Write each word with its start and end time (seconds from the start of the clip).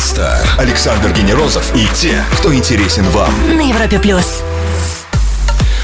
Star. 0.00 0.58
Александр 0.58 1.12
Генерозов 1.12 1.76
и 1.76 1.86
те, 1.94 2.24
кто 2.32 2.54
интересен 2.54 3.04
вам. 3.10 3.30
На 3.54 3.60
Европе 3.68 3.98
плюс. 3.98 4.42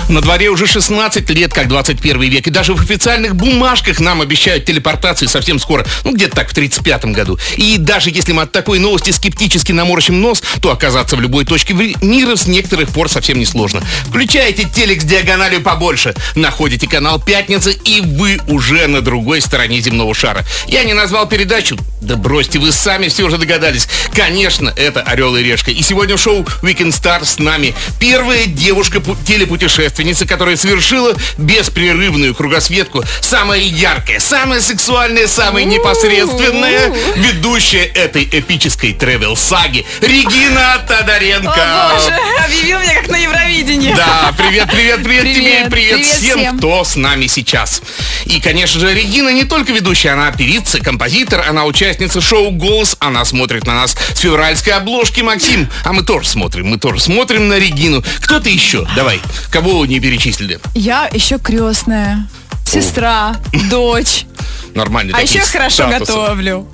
На 0.09 0.21
дворе 0.21 0.51
уже 0.51 0.67
16 0.69 1.29
лет, 1.31 1.53
как 1.53 1.67
21 1.67 2.21
век, 2.23 2.47
и 2.47 2.51
даже 2.51 2.75
в 2.75 2.81
официальных 2.81 3.35
бумажках 3.35 3.99
нам 3.99 4.21
обещают 4.21 4.65
телепортацию 4.65 5.29
совсем 5.29 5.59
скоро, 5.59 5.85
ну 6.05 6.15
где-то 6.15 6.37
так, 6.37 6.51
в 6.51 6.55
35 6.55 7.07
году. 7.07 7.39
И 7.57 7.77
даже 7.77 8.11
если 8.11 8.33
мы 8.33 8.43
от 8.43 8.53
такой 8.53 8.79
новости 8.79 9.11
скептически 9.11 9.73
наморщим 9.73 10.21
нос, 10.21 10.43
то 10.63 10.71
оказаться 10.71 11.17
в 11.17 11.21
любой 11.21 11.45
точке 11.45 11.75
мира 11.75 12.37
с 12.37 12.47
некоторых 12.47 12.91
пор 12.91 13.09
совсем 13.09 13.39
не 13.41 13.47
сложно. 13.47 13.83
Включаете 14.07 14.69
телек 14.73 15.03
с 15.03 15.05
диагональю 15.05 15.61
побольше, 15.61 16.15
находите 16.37 16.87
канал 16.87 17.21
«Пятница», 17.21 17.71
и 17.71 18.01
вы 18.01 18.39
уже 18.47 18.87
на 18.87 19.01
другой 19.01 19.41
стороне 19.41 19.81
земного 19.81 20.15
шара. 20.15 20.45
Я 20.69 20.85
не 20.85 20.95
назвал 20.95 21.27
передачу, 21.27 21.77
да 22.01 22.15
бросьте, 22.15 22.61
вы 22.61 22.71
сами 22.71 23.09
все 23.09 23.25
уже 23.25 23.39
догадались. 23.39 23.89
Конечно, 24.15 24.73
это 24.77 25.01
«Орел 25.01 25.35
и 25.35 25.43
Решка». 25.43 25.73
И 25.73 25.83
сегодня 25.83 26.17
в 26.17 26.21
шоу 26.21 26.47
Weekend 26.63 26.93
Star 26.93 27.25
с 27.25 27.41
нами 27.41 27.75
первая 27.99 28.47
девушка-телепутешественница 28.47 29.96
путешественница, 29.97 30.27
которая 30.27 30.57
совершила 30.57 31.15
беспрерывную 31.39 32.35
кругосветку, 32.35 33.03
самая 33.21 33.61
яркая, 33.61 34.21
самая 34.21 34.61
сексуальная, 34.61 35.27
самая 35.27 35.65
непосредственная 35.65 36.93
ведущая 37.17 37.85
этой 37.85 38.25
эпической 38.25 38.93
тревел-саги 38.93 39.87
Регина 40.03 40.85
Тодоренко. 40.87 41.51
О, 41.51 41.95
боже, 41.95 42.15
объявил 42.45 42.79
меня 42.81 42.95
как 43.01 43.09
на 43.09 43.17
Евровидении. 43.17 43.95
Да, 43.95 44.35
привет, 44.37 44.71
привет, 44.71 45.03
привет, 45.03 45.25
привет 45.25 45.35
тебе 45.35 45.61
и 45.61 45.69
привет, 45.69 45.71
привет 45.71 46.07
всем, 46.07 46.39
всем, 46.39 46.59
кто 46.59 46.85
с 46.85 46.97
нами 46.97 47.27
сейчас. 47.27 47.83
И, 48.27 48.41
конечно 48.41 48.81
же, 48.81 48.93
Регина 48.93 49.31
не 49.31 49.45
только 49.45 49.73
ведущая, 49.73 50.11
она 50.11 50.31
певица, 50.31 50.79
композитор, 50.81 51.45
она 51.49 51.65
участница 51.65 52.21
шоу 52.21 52.51
«Голос», 52.51 52.97
она 52.99 53.25
смотрит 53.25 53.67
на 53.67 53.75
нас 53.75 53.97
с 54.15 54.19
февральской 54.19 54.75
обложки, 54.75 55.21
Максим. 55.21 55.69
А 55.85 55.93
мы 55.93 56.03
тоже 56.03 56.29
смотрим, 56.29 56.67
мы 56.67 56.79
тоже 56.79 57.01
смотрим 57.01 57.49
на 57.49 57.59
Регину. 57.59 58.05
Кто-то 58.21 58.49
еще? 58.49 58.87
Давай, 58.95 59.21
кого 59.51 59.86
не 59.87 60.01
перечислили? 60.01 60.59
Я 60.75 61.09
еще 61.13 61.39
крестная, 61.39 62.27
сестра, 62.67 63.37
дочь. 63.71 64.27
Нормально. 64.75 65.17
А 65.17 65.23
еще 65.23 65.41
хорошо 65.41 65.89
готовлю. 65.89 66.69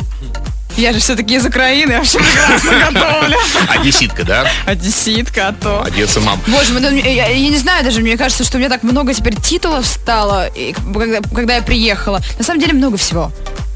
Я 0.76 0.92
же 0.94 1.00
все-таки 1.00 1.34
из 1.34 1.44
Украины, 1.44 1.98
вообще 1.98 2.18
прекрасно 2.18 2.70
готовлю. 2.92 3.36
Одесситка, 3.68 4.24
да? 4.24 4.46
Одесситка, 4.64 5.48
а 5.48 5.52
то. 5.52 5.82
Одесса, 5.84 6.20
мам. 6.20 6.40
Боже, 6.46 6.72
ну, 6.72 6.90
я, 6.90 7.28
я 7.28 7.48
не 7.50 7.58
знаю 7.58 7.84
даже, 7.84 8.00
мне 8.00 8.16
кажется, 8.16 8.42
что 8.42 8.56
у 8.56 8.58
меня 8.60 8.70
так 8.70 8.82
много 8.82 9.12
теперь 9.12 9.36
титулов 9.36 9.86
стало, 9.86 10.48
когда, 10.94 11.20
когда 11.34 11.56
я 11.56 11.62
приехала. 11.62 12.20
На 12.38 12.44
самом 12.44 12.60
деле 12.60 12.72
много 12.72 12.96
всего. 12.96 13.30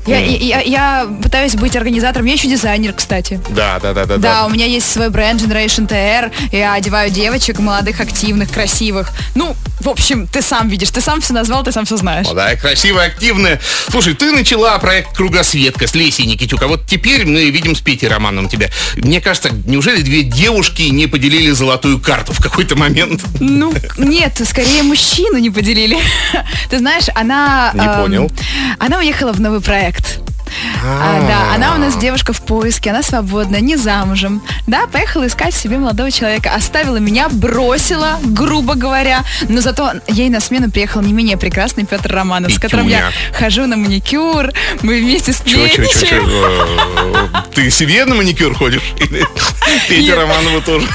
Я, 0.06 0.20
я, 0.20 0.60
я 0.60 1.08
пытаюсь 1.22 1.54
быть 1.54 1.74
организатором. 1.74 2.26
Я 2.26 2.34
еще 2.34 2.48
дизайнер, 2.48 2.92
кстати. 2.92 3.40
Да, 3.50 3.78
да, 3.80 3.92
да, 3.92 4.06
да. 4.06 4.16
Да, 4.18 4.46
у 4.46 4.50
меня 4.50 4.66
есть 4.66 4.90
свой 4.90 5.10
бренд 5.10 5.40
Generation 5.40 5.88
TR. 5.88 6.32
Я 6.52 6.74
одеваю 6.74 7.10
девочек, 7.10 7.58
молодых, 7.58 8.00
активных, 8.00 8.50
красивых. 8.50 9.10
Ну, 9.34 9.56
в 9.80 9.88
общем, 9.88 10.27
ты 10.27 10.42
сам 10.42 10.68
видишь, 10.68 10.90
ты 10.90 11.00
сам 11.00 11.20
все 11.20 11.32
назвал, 11.32 11.64
ты 11.64 11.72
сам 11.72 11.84
все 11.84 11.96
знаешь. 11.96 12.27
Молодая, 12.27 12.56
красивая, 12.56 13.06
активная. 13.06 13.60
Слушай, 13.88 14.14
ты 14.14 14.32
начала 14.32 14.78
проект 14.78 15.16
Кругосветка 15.16 15.86
с 15.86 15.94
Лесей 15.94 16.27
Никитюк, 16.27 16.62
а 16.62 16.68
вот 16.68 16.86
теперь 16.86 17.27
мы 17.27 17.50
видим 17.50 17.74
с 17.74 17.80
Петей 17.80 18.08
Романом 18.08 18.48
тебя. 18.48 18.70
Мне 18.96 19.20
кажется, 19.20 19.50
неужели 19.66 20.02
две 20.02 20.22
девушки 20.22 20.82
не 20.82 21.06
поделили 21.06 21.50
золотую 21.50 22.00
карту 22.00 22.32
в 22.32 22.40
какой-то 22.40 22.77
момент? 22.77 23.24
Ну, 23.40 23.74
нет, 23.98 24.40
скорее 24.44 24.82
мужчину 24.82 25.38
не 25.38 25.50
поделили. 25.50 25.98
Ты 26.70 26.78
знаешь, 26.78 27.06
она... 27.14 27.72
Не 27.74 27.80
эм, 27.80 28.02
понял. 28.02 28.30
Она 28.78 28.98
уехала 28.98 29.32
в 29.32 29.40
новый 29.40 29.60
проект 29.60 29.95
проект. 29.97 30.20
А, 30.84 31.27
да, 31.27 31.55
она 31.55 31.75
у 31.75 31.78
нас 31.78 31.97
девушка 31.97 32.33
в 32.33 32.41
поиске, 32.41 32.91
она 32.91 33.02
свободная, 33.02 33.61
не 33.61 33.77
замужем. 33.77 34.42
Да, 34.66 34.86
поехала 34.86 35.27
искать 35.27 35.55
себе 35.55 35.78
молодого 35.78 36.11
человека. 36.11 36.52
Оставила 36.55 36.97
меня, 36.97 37.28
бросила, 37.28 38.19
грубо 38.24 38.74
говоря. 38.74 39.24
Но 39.48 39.61
зато 39.61 39.92
ей 40.07 40.30
на 40.30 40.40
смену 40.40 40.70
приехал 40.70 41.02
не 41.02 41.12
менее 41.12 41.36
прекрасный 41.36 41.84
Петр 41.84 42.12
Романов, 42.12 42.52
с 42.52 42.58
которым 42.58 42.89
я 42.89 43.11
хожу 43.33 43.67
на 43.67 43.77
маникюр. 43.77 44.52
Мы 44.83 45.01
вместе 45.01 45.33
сплетничаем. 45.33 47.05
Ты 47.56 47.70
себе 47.70 48.05
на 48.05 48.14
маникюр 48.14 48.55
ходишь? 48.55 48.83
Петя 49.89 50.14
Романова 50.14 50.61
тоже. 50.61 50.86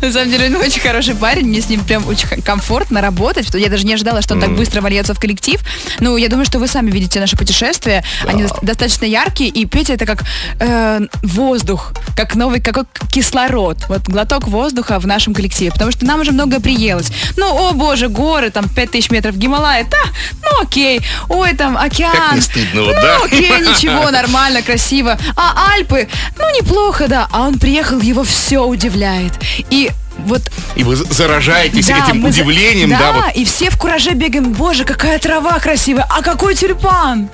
На 0.00 0.12
самом 0.12 0.30
деле, 0.30 0.46
он 0.46 0.56
очень 0.56 0.80
хороший 0.80 1.14
парень, 1.14 1.46
мне 1.46 1.62
с 1.62 1.70
ним 1.70 1.82
прям 1.84 2.06
очень 2.06 2.28
комфортно 2.42 3.00
работать. 3.00 3.48
Я 3.54 3.70
даже 3.70 3.86
не 3.86 3.94
ожидала, 3.94 4.20
что 4.20 4.34
он 4.34 4.40
так 4.40 4.54
быстро 4.54 4.82
вольется 4.82 5.14
в 5.14 5.18
коллектив. 5.18 5.60
Ну, 6.00 6.18
я 6.18 6.28
думаю, 6.28 6.44
что 6.44 6.58
вы 6.58 6.68
сами 6.68 6.90
видите 6.90 7.18
наше 7.18 7.38
путешествие. 7.38 8.04
Они 8.26 8.44
достаточно 8.60 9.06
яркие, 9.06 9.48
и 9.48 9.64
Петя 9.64 9.94
это 9.94 10.04
как 10.04 10.24
э, 10.60 11.00
воздух, 11.22 11.94
как 12.14 12.34
новый, 12.34 12.60
как 12.60 12.86
кислород. 13.10 13.78
Вот 13.88 14.02
глоток 14.02 14.48
воздуха 14.48 14.98
в 14.98 15.06
нашем 15.06 15.32
коллективе, 15.32 15.70
потому 15.70 15.92
что 15.92 16.04
нам 16.04 16.20
уже 16.20 16.32
многое 16.32 16.60
приелось. 16.60 17.10
Ну, 17.38 17.46
о 17.46 17.72
боже, 17.72 18.08
горы, 18.08 18.50
там 18.50 18.68
5000 18.68 19.10
метров 19.10 19.36
Гималая, 19.36 19.84
да, 19.84 20.02
ну 20.42 20.62
окей. 20.62 21.00
Ой, 21.30 21.54
там 21.54 21.78
океан. 21.78 22.12
Как 22.12 22.34
не 22.34 22.40
стыдно, 22.42 22.82
ну, 22.82 22.92
да? 22.92 23.18
окей, 23.24 23.50
ничего, 23.60 24.10
нормально, 24.10 24.62
красиво. 24.62 25.18
А 25.36 25.72
Альпы, 25.72 26.01
ну 26.38 26.58
неплохо, 26.58 27.08
да. 27.08 27.28
А 27.30 27.42
он 27.42 27.58
приехал, 27.58 28.00
его 28.00 28.24
все 28.24 28.64
удивляет. 28.64 29.32
И 29.70 29.90
вот... 30.18 30.42
И 30.76 30.84
вы 30.84 30.96
заражаетесь 30.96 31.86
да, 31.86 32.04
этим 32.04 32.24
удивлением, 32.24 32.90
за... 32.90 32.98
да? 32.98 33.12
Да, 33.12 33.20
вот. 33.26 33.34
и 33.34 33.44
все 33.44 33.70
в 33.70 33.76
кураже 33.76 34.10
бегаем, 34.10 34.52
боже, 34.52 34.84
какая 34.84 35.18
трава 35.18 35.58
красивая, 35.58 36.06
а 36.08 36.22
какой 36.22 36.54
тюльпан! 36.54 37.30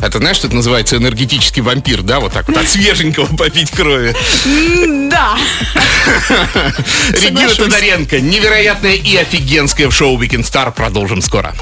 Это 0.00 0.18
знаешь, 0.18 0.36
что 0.38 0.46
это 0.46 0.56
называется 0.56 0.96
энергетический 0.96 1.62
вампир, 1.62 2.02
да? 2.02 2.20
Вот 2.20 2.32
так 2.32 2.48
вот 2.48 2.56
от 2.56 2.66
свеженького 2.66 3.26
попить 3.36 3.70
крови. 3.70 4.14
Да. 5.10 5.36
Регина 7.10 7.54
Тодоренко, 7.54 8.20
невероятная 8.20 8.94
и 8.94 9.16
офигенская 9.16 9.88
в 9.88 9.92
шоу 9.92 10.20
Weekend 10.20 10.42
Star. 10.50 10.72
Продолжим 10.72 11.20
скоро. 11.20 11.54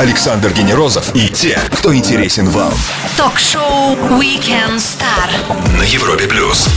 Александр 0.00 0.50
Генерозов 0.54 1.14
и 1.14 1.28
те, 1.28 1.60
кто 1.74 1.94
интересен 1.94 2.48
вам. 2.48 2.72
Ток-шоу 3.18 3.96
Weekend 4.18 4.78
Star 4.78 5.28
на 5.76 5.82
Европе 5.82 6.26
плюс. 6.26 6.70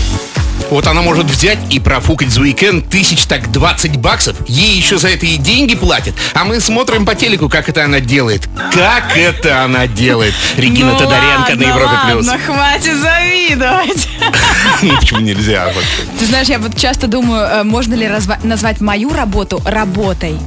Вот 0.69 0.87
она 0.87 1.01
может 1.01 1.27
взять 1.27 1.59
и 1.69 1.79
профукать 1.79 2.31
за 2.31 2.41
уикенд 2.41 2.89
тысяч 2.89 3.23
так 3.23 3.49
20 3.49 3.95
баксов. 3.95 4.35
Ей 4.49 4.75
еще 4.75 4.97
за 4.97 5.07
это 5.07 5.25
и 5.25 5.37
деньги 5.37 5.73
платят. 5.73 6.15
А 6.33 6.43
мы 6.43 6.59
смотрим 6.59 7.05
по 7.05 7.15
телеку, 7.15 7.47
как 7.47 7.69
это 7.69 7.85
она 7.85 8.01
делает. 8.01 8.49
Как 8.73 9.15
это 9.15 9.63
она 9.63 9.87
делает. 9.87 10.33
Регина 10.57 10.91
ну 10.91 10.97
Тодоренко 10.97 11.51
ладно, 11.51 11.65
на 11.65 11.69
Европе 11.69 11.95
Плюс. 12.07 12.27
Ладно, 12.27 12.43
хватит 12.45 12.97
завидовать. 12.97 14.09
Ну 14.81 14.97
почему 14.99 15.21
нельзя? 15.21 15.71
Ты 16.19 16.25
знаешь, 16.25 16.47
я 16.47 16.59
вот 16.59 16.77
часто 16.77 17.07
думаю, 17.07 17.45
э, 17.45 17.63
можно 17.63 17.93
ли 17.93 18.09
назвать 18.43 18.81
мою 18.81 19.13
работу 19.13 19.61
работой. 19.65 20.37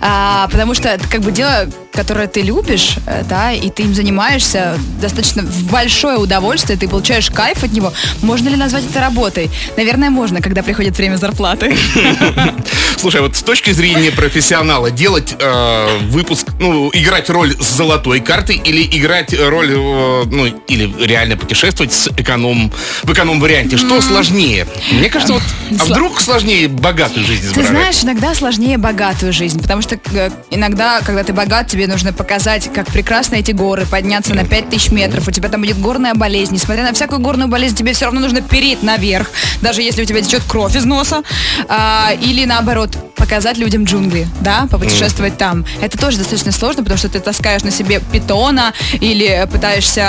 А, 0.00 0.48
потому 0.48 0.74
что 0.74 0.98
как 1.10 1.20
бы 1.20 1.32
дело, 1.32 1.68
которое 1.92 2.26
ты 2.26 2.42
любишь, 2.42 2.96
э, 3.06 3.22
да, 3.28 3.52
и 3.52 3.70
ты 3.70 3.84
им 3.84 3.94
занимаешься 3.94 4.78
достаточно 5.00 5.44
большое 5.70 6.18
удовольствие, 6.18 6.78
ты 6.78 6.88
получаешь 6.88 7.30
кайф 7.30 7.62
от 7.64 7.72
него. 7.72 7.92
Можно 8.22 8.48
ли 8.48 8.56
назвать 8.56 8.84
это 8.88 9.00
работой? 9.00 9.50
Наверное, 9.76 10.10
можно, 10.10 10.40
когда 10.40 10.62
приходит 10.62 10.96
время 10.96 11.16
зарплаты. 11.16 11.76
Слушай, 13.02 13.20
вот 13.20 13.34
с 13.34 13.42
точки 13.42 13.72
зрения 13.72 14.12
профессионала, 14.12 14.92
делать 14.92 15.34
э, 15.36 15.98
выпуск, 16.10 16.46
ну, 16.60 16.88
играть 16.92 17.28
роль 17.30 17.52
с 17.52 17.76
золотой 17.76 18.20
картой 18.20 18.62
или 18.64 18.80
играть 18.96 19.34
роль, 19.36 19.72
э, 19.72 20.22
ну, 20.26 20.46
или 20.46 21.04
реально 21.04 21.36
путешествовать 21.36 21.92
с 21.92 22.06
эконом, 22.16 22.70
в 23.02 23.12
эконом-варианте, 23.12 23.76
что 23.76 24.00
сложнее? 24.00 24.68
Мне 24.92 25.10
кажется, 25.10 25.32
вот, 25.32 25.42
а 25.80 25.84
вдруг 25.86 26.20
сложнее 26.20 26.68
богатую 26.68 27.26
жизнь 27.26 27.48
избрать? 27.48 27.66
Ты 27.66 27.72
знаешь, 27.72 28.04
иногда 28.04 28.36
сложнее 28.36 28.78
богатую 28.78 29.32
жизнь, 29.32 29.60
потому 29.60 29.82
что 29.82 29.98
э, 30.12 30.30
иногда, 30.52 31.00
когда 31.00 31.24
ты 31.24 31.32
богат, 31.32 31.66
тебе 31.66 31.88
нужно 31.88 32.12
показать, 32.12 32.72
как 32.72 32.86
прекрасно 32.86 33.34
эти 33.34 33.50
горы, 33.50 33.84
подняться 33.84 34.32
на 34.32 34.44
5000 34.44 34.92
метров, 34.92 35.26
у 35.26 35.32
тебя 35.32 35.48
там 35.48 35.62
будет 35.62 35.80
горная 35.80 36.14
болезнь, 36.14 36.54
несмотря 36.54 36.84
на 36.84 36.92
всякую 36.92 37.18
горную 37.18 37.48
болезнь, 37.48 37.74
тебе 37.74 37.94
все 37.94 38.04
равно 38.04 38.20
нужно 38.20 38.42
переть 38.42 38.84
наверх, 38.84 39.28
даже 39.60 39.82
если 39.82 40.02
у 40.02 40.04
тебя 40.04 40.22
течет 40.22 40.44
кровь 40.46 40.76
из 40.76 40.84
носа, 40.84 41.24
а, 41.68 42.12
или 42.22 42.44
наоборот, 42.44 42.91
показать 43.16 43.56
людям 43.56 43.84
джунгли, 43.84 44.26
да, 44.40 44.66
попутешествовать 44.70 45.34
mm. 45.34 45.38
там. 45.38 45.64
Это 45.80 45.96
тоже 45.96 46.18
достаточно 46.18 46.50
сложно, 46.50 46.82
потому 46.82 46.98
что 46.98 47.08
ты 47.08 47.20
таскаешь 47.20 47.62
на 47.62 47.70
себе 47.70 48.00
питона 48.12 48.74
или 48.94 49.48
пытаешься 49.50 50.00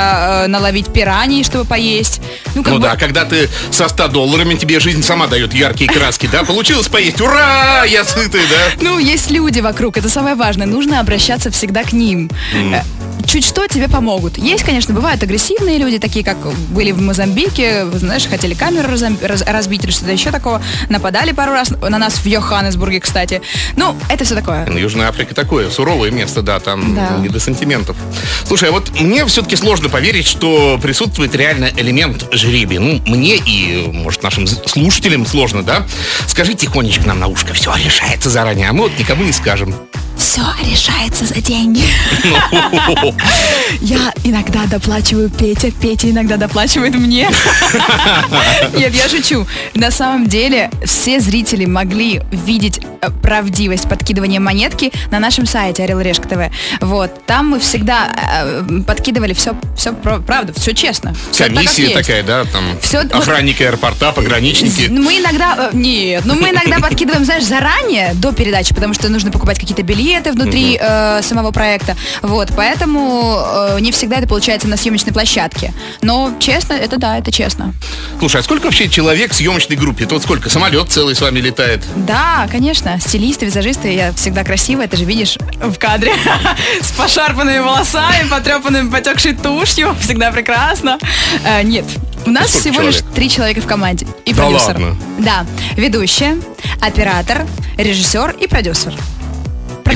э, 0.43 0.47
наловить 0.47 0.91
пираний, 0.91 1.43
чтобы 1.43 1.65
поесть. 1.65 2.21
Ну, 2.55 2.63
ну 2.65 2.75
бы... 2.75 2.79
да, 2.79 2.95
когда 2.95 3.23
ты 3.25 3.49
со 3.71 3.87
100 3.87 4.07
долларами, 4.07 4.55
тебе 4.55 4.79
жизнь 4.79 5.03
сама 5.03 5.27
дает 5.27 5.53
яркие 5.53 5.89
краски, 5.89 6.27
да? 6.31 6.43
Получилось 6.43 6.87
поесть, 6.87 7.21
ура, 7.21 7.85
я 7.85 8.03
сытый, 8.03 8.41
да? 8.49 8.81
Ну, 8.81 8.97
есть 8.97 9.29
люди 9.29 9.59
вокруг, 9.59 9.97
это 9.97 10.09
самое 10.09 10.35
важное, 10.35 10.65
нужно 10.65 10.99
обращаться 10.99 11.51
всегда 11.51 11.83
к 11.83 11.93
ним. 11.93 12.29
Чуть 13.25 13.45
что 13.45 13.67
тебе 13.67 13.87
помогут. 13.89 14.37
Есть, 14.37 14.63
конечно, 14.63 14.93
бывают 14.93 15.23
агрессивные 15.23 15.77
люди, 15.77 15.97
такие 15.97 16.23
как 16.23 16.37
были 16.69 16.91
в 16.91 17.01
Мозамбике, 17.01 17.85
знаешь, 17.93 18.27
хотели 18.27 18.53
камеру 18.53 18.89
разбить 19.47 19.83
или 19.83 19.91
что-то 19.91 20.11
еще 20.11 20.31
такого, 20.31 20.61
нападали 20.89 21.31
пару 21.31 21.51
раз 21.53 21.69
на 21.69 21.97
нас 21.97 22.15
в 22.15 22.25
Йоханнесбурге, 22.25 22.99
кстати. 22.99 23.41
Ну, 23.75 23.95
это 24.09 24.23
все 24.23 24.35
такое. 24.35 24.65
Ну, 24.67 24.77
Южная 24.77 25.07
Африка 25.09 25.33
такое 25.33 25.69
суровое 25.69 26.11
место, 26.11 26.41
да, 26.41 26.59
там 26.59 26.95
Да. 26.95 27.17
не 27.17 27.29
до 27.29 27.39
сантиментов. 27.39 27.97
Слушай, 28.45 28.69
а 28.69 28.71
вот 28.71 28.91
мне 28.99 29.25
все-таки 29.25 29.55
сложно 29.55 29.89
поверить, 29.89 30.27
что 30.27 30.79
присутствует 30.81 31.33
реально 31.35 31.69
элемент 31.75 32.27
жребия. 32.31 32.79
Ну, 32.79 33.01
мне 33.07 33.37
и, 33.37 33.87
может, 33.91 34.21
нашим 34.23 34.45
слушателям 34.47 35.25
сложно, 35.25 35.63
да? 35.63 35.87
Скажи 36.27 36.53
тихонечко 36.53 37.07
нам 37.07 37.19
на 37.19 37.27
ушко, 37.27 37.53
все 37.53 37.73
решается 37.75 38.29
заранее, 38.29 38.69
а 38.69 38.73
мы 38.73 38.83
вот 38.83 38.99
никому 38.99 39.23
не 39.23 39.31
скажем. 39.31 39.73
Все 40.17 40.41
решается 40.69 41.25
за 41.25 41.35
деньги. 41.41 41.83
Я 43.81 44.13
иногда 44.23 44.65
доплачиваю 44.65 45.29
Петя, 45.29 45.71
Петя 45.71 46.09
иногда 46.09 46.37
доплачивает 46.37 46.95
мне. 46.95 47.29
Нет, 48.77 48.93
я 48.95 49.09
шучу. 49.09 49.45
На 49.73 49.91
самом 49.91 50.27
деле 50.27 50.69
все 50.85 51.19
зрители 51.19 51.65
могли 51.65 52.21
видеть 52.31 52.79
э, 53.01 53.09
правдивость 53.21 53.89
подкидывания 53.89 54.39
монетки 54.39 54.91
на 55.11 55.19
нашем 55.19 55.45
сайте 55.45 55.83
Орел 55.83 55.99
Решка 55.99 56.27
ТВ. 56.27 56.53
Вот. 56.81 57.25
Там 57.25 57.49
мы 57.49 57.59
всегда 57.59 58.09
э, 58.15 58.81
подкидывали 58.85 59.33
все, 59.33 59.55
все 59.75 59.93
правда, 59.93 60.53
все 60.53 60.73
честно. 60.73 61.15
Как 61.37 61.47
Комиссия 61.53 61.89
такая, 61.89 62.23
да, 62.23 62.45
там 62.45 62.63
Всё, 62.81 63.01
вот- 63.03 63.11
охранники 63.13 63.63
аэропорта, 63.63 64.11
пограничники. 64.11 64.87
Ну, 64.89 65.01
Мы 65.03 65.17
иногда... 65.19 65.69
э, 65.73 65.75
Нет, 65.75 66.23
ну 66.25 66.35
мы 66.35 66.49
иногда 66.51 66.79
подкидываем, 66.79 67.25
знаешь, 67.25 67.43
заранее, 67.43 68.13
до 68.15 68.31
передачи, 68.31 68.73
потому 68.73 68.93
что 68.93 69.09
нужно 69.09 69.31
покупать 69.31 69.59
какие-то 69.59 69.81
билеты 69.83 70.02
внутри 70.31 70.77
э, 70.79 71.21
самого 71.23 71.51
проекта. 71.51 71.95
Вот, 72.21 72.49
поэтому 72.55 73.37
э, 73.43 73.77
не 73.79 73.91
всегда 73.91 74.17
это 74.17 74.27
получается 74.27 74.67
на 74.67 74.77
съемочной 74.77 75.13
площадке. 75.13 75.73
Но 76.01 76.33
честно, 76.39 76.73
это 76.73 76.97
да, 76.97 77.17
это 77.17 77.31
честно. 77.31 77.73
Слушай, 78.19 78.41
а 78.41 78.43
сколько 78.43 78.65
вообще 78.65 78.89
человек 78.89 79.31
в 79.31 79.35
съемочной 79.35 79.75
группе? 79.75 80.05
Вот 80.09 80.21
сколько? 80.23 80.49
Самолет 80.49 80.89
целый 80.91 81.15
с 81.15 81.21
вами 81.21 81.39
летает? 81.39 81.81
Да, 81.95 82.47
конечно, 82.51 82.99
стилисты, 82.99 83.45
визажисты, 83.45 83.93
я 83.93 84.11
всегда 84.13 84.43
красивая, 84.43 84.87
ты 84.87 84.97
же 84.97 85.05
видишь 85.05 85.37
в 85.61 85.77
кадре. 85.77 86.11
С 86.81 86.91
пошарпанными 86.91 87.59
волосами, 87.59 88.27
потрепанными, 88.29 88.89
потекшей 88.89 89.33
тушью, 89.33 89.95
всегда 90.01 90.31
прекрасно. 90.31 90.97
Э, 91.45 91.63
Нет, 91.63 91.85
у 92.25 92.29
нас 92.31 92.47
Сколько 92.49 92.59
всего 92.59 92.73
человек? 92.75 92.93
лишь 92.93 93.03
три 93.15 93.29
человека 93.29 93.61
в 93.61 93.65
команде. 93.67 94.05
И 94.25 94.33
Да 94.33 94.43
продюсер. 94.43 94.67
ладно? 94.79 94.97
Да, 95.19 95.45
ведущая, 95.75 96.37
оператор, 96.81 97.45
режиссер 97.77 98.35
и 98.39 98.47
продюсер. 98.47 98.93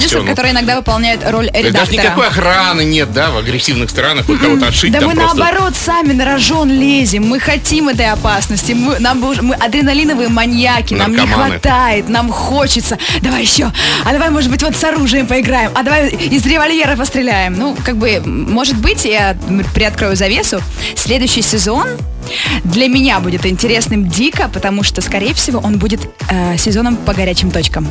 Продюсер, 0.02 0.26
который 0.26 0.52
иногда 0.52 0.76
выполняет 0.76 1.22
роль 1.30 1.46
есть 1.46 1.58
редактора. 1.58 1.86
Даже 1.86 1.92
никакой 1.92 2.28
охраны 2.28 2.84
нет, 2.84 3.12
да, 3.14 3.32
в 3.32 3.38
агрессивных 3.38 3.90
странах, 3.90 4.26
хоть 4.26 4.40
кого-то 4.40 4.68
отшить 4.68 4.92
Да 4.92 5.02
мы 5.02 5.14
наоборот 5.14 5.76
сами 5.76 6.14
на 6.14 6.26
рожон 6.26 6.70
лезем, 6.70 7.28
мы 7.28 7.40
хотим 7.40 7.90
этой 7.90 8.08
опасности, 8.08 8.74
мы, 8.74 9.00
нам 9.00 9.20
мы 9.20 9.56
адреналиновые 9.56 10.30
маньяки, 10.30 10.94
нам 10.94 11.12
не 11.12 11.26
хватает, 11.26 12.10
нам 12.10 12.32
хочется. 12.32 12.98
Давай 13.22 13.42
еще, 13.42 13.72
а 14.06 14.12
давай, 14.12 14.30
может 14.30 14.50
быть, 14.50 14.64
вот 14.64 14.76
с 14.76 14.84
оружием 14.84 15.28
поиграем, 15.28 15.72
а 15.74 15.84
давай 15.84 16.10
из 16.10 16.46
револьвера 16.46 16.96
постреляем. 16.96 17.58
Ну, 17.58 17.76
как 17.84 17.98
бы, 17.98 18.22
может 18.26 18.78
быть, 18.78 19.06
я 19.06 19.36
приоткрою 19.74 20.16
завесу, 20.16 20.62
следующий 20.96 21.42
сезон 21.42 21.88
для 22.64 22.88
меня 22.88 23.20
будет 23.20 23.46
интересным 23.46 24.08
дико, 24.08 24.50
потому 24.54 24.84
что, 24.84 25.02
скорее 25.02 25.34
всего, 25.34 25.60
он 25.60 25.78
будет 25.78 26.10
э, 26.30 26.58
сезоном 26.58 26.96
по 26.96 27.14
горячим 27.14 27.52
точкам. 27.52 27.88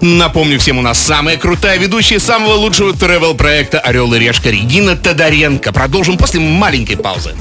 Напомню 0.00 0.58
всем, 0.58 0.78
у 0.78 0.82
нас 0.82 0.98
самая 0.98 1.36
крутая 1.36 1.78
ведущая 1.78 2.20
самого 2.20 2.54
лучшего 2.54 2.92
travel-проекта 2.92 3.80
«Орел 3.80 4.12
и 4.14 4.18
решка» 4.18 4.50
Регина 4.50 4.96
Тодоренко. 4.96 5.72
Продолжим 5.72 6.16
после 6.16 6.40
маленькой 6.40 6.96
паузы. 6.96 7.34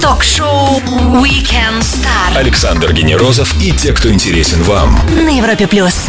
Ток-шоу 0.00 0.80
Weekend 1.22 1.80
Star 1.80 2.36
Александр 2.36 2.92
Генерозов 2.92 3.54
и 3.62 3.72
те, 3.72 3.92
кто 3.92 4.12
интересен 4.12 4.62
вам. 4.62 4.98
на 5.14 5.36
Европе 5.36 5.66
плюс. 5.66 6.08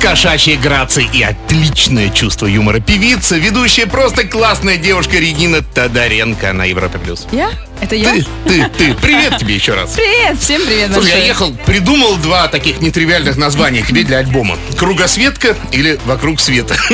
Кошачья 0.00 0.56
грация 0.56 1.04
и 1.12 1.22
отличное 1.22 2.08
чувство 2.08 2.46
юмора 2.46 2.80
певица, 2.80 3.36
ведущая 3.36 3.86
просто 3.86 4.24
классная 4.24 4.78
девушка 4.78 5.18
Регина 5.18 5.62
Тодоренко 5.62 6.52
на 6.54 6.64
Европе+. 6.64 6.98
плюс. 6.98 7.26
Я? 7.32 7.50
Это 7.80 7.94
я? 7.94 8.12
Ты, 8.12 8.26
ты, 8.46 8.64
ты. 8.76 8.94
Привет 8.94 9.38
тебе 9.38 9.54
еще 9.54 9.74
раз. 9.74 9.92
Привет, 9.92 10.38
всем 10.38 10.60
привет 10.66 10.92
Слушай, 10.92 11.10
я 11.20 11.24
ехал, 11.24 11.52
придумал 11.64 12.16
два 12.16 12.48
таких 12.48 12.80
нетривиальных 12.80 13.36
названия 13.36 13.82
тебе 13.82 14.04
для 14.04 14.18
альбома. 14.18 14.58
Кругосветка 14.76 15.56
или 15.72 15.98
Вокруг 16.04 16.40
света. 16.40 16.76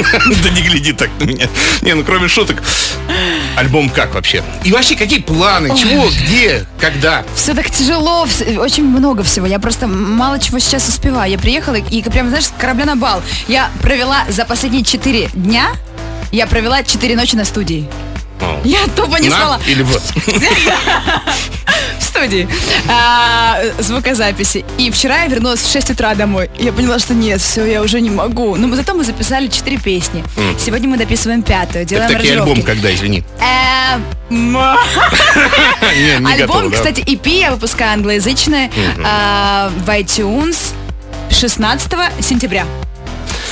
Да 0.42 0.50
не 0.50 0.62
гляди 0.62 0.92
так 0.92 1.10
на 1.18 1.24
меня. 1.24 1.48
Не, 1.82 1.94
ну 1.94 2.04
кроме 2.04 2.28
шуток. 2.28 2.62
Альбом 3.56 3.90
как 3.90 4.14
вообще? 4.14 4.42
И 4.64 4.72
вообще 4.72 4.94
какие 4.96 5.20
планы? 5.20 5.76
Чего? 5.76 6.08
Где? 6.08 6.66
Когда? 6.78 7.24
Все 7.34 7.54
так 7.54 7.70
тяжело, 7.70 8.26
очень 8.58 8.84
много 8.84 9.22
всего. 9.22 9.46
Я 9.46 9.58
просто 9.58 9.86
мало 9.86 10.38
чего 10.38 10.58
сейчас 10.58 10.88
успеваю. 10.88 11.30
Я 11.30 11.38
приехала 11.38 11.76
и 11.76 12.02
прям, 12.02 12.28
знаешь, 12.28 12.46
с 12.46 12.52
корабля 12.58 12.84
на 12.84 12.96
бал. 12.96 13.22
Я 13.48 13.70
провела 13.80 14.24
за 14.28 14.44
последние 14.44 14.84
четыре 14.84 15.30
дня, 15.32 15.68
я 16.32 16.46
провела 16.46 16.82
четыре 16.82 17.16
ночи 17.16 17.34
на 17.34 17.44
студии. 17.44 17.88
Я 18.64 18.86
тупо 18.94 19.16
не 19.18 19.28
На 19.28 19.36
спала. 19.36 19.60
или 19.66 19.82
в? 19.82 19.90
В 21.98 22.02
студии. 22.04 22.48
А, 22.88 23.58
звукозаписи. 23.78 24.64
И 24.78 24.90
вчера 24.90 25.22
я 25.22 25.26
вернулась 25.28 25.60
в 25.60 25.70
6 25.70 25.90
утра 25.90 26.14
домой. 26.14 26.50
Я 26.58 26.72
поняла, 26.72 26.98
что 26.98 27.14
нет, 27.14 27.40
все, 27.40 27.64
я 27.64 27.82
уже 27.82 28.00
не 28.00 28.10
могу. 28.10 28.56
Но 28.56 28.66
мы- 28.68 28.76
зато 28.76 28.94
мы 28.94 29.04
записали 29.04 29.48
четыре 29.48 29.76
песни. 29.78 30.24
Сегодня 30.58 30.88
мы 30.88 30.96
дописываем 30.96 31.42
пятую, 31.42 31.84
делаем 31.84 32.10
таки 32.10 32.30
альбом 32.30 32.62
когда, 32.62 32.94
извини. 32.94 33.24
Не, 34.30 36.18
не 36.18 36.32
Альбом, 36.32 36.70
да? 36.70 36.76
кстати, 36.76 37.00
EP 37.00 37.28
я 37.38 37.50
выпускаю 37.52 37.92
англоязычный 37.92 38.70
а, 39.04 39.70
в 39.84 39.88
iTunes 39.88 40.72
16 41.30 41.92
сентября. 42.20 42.64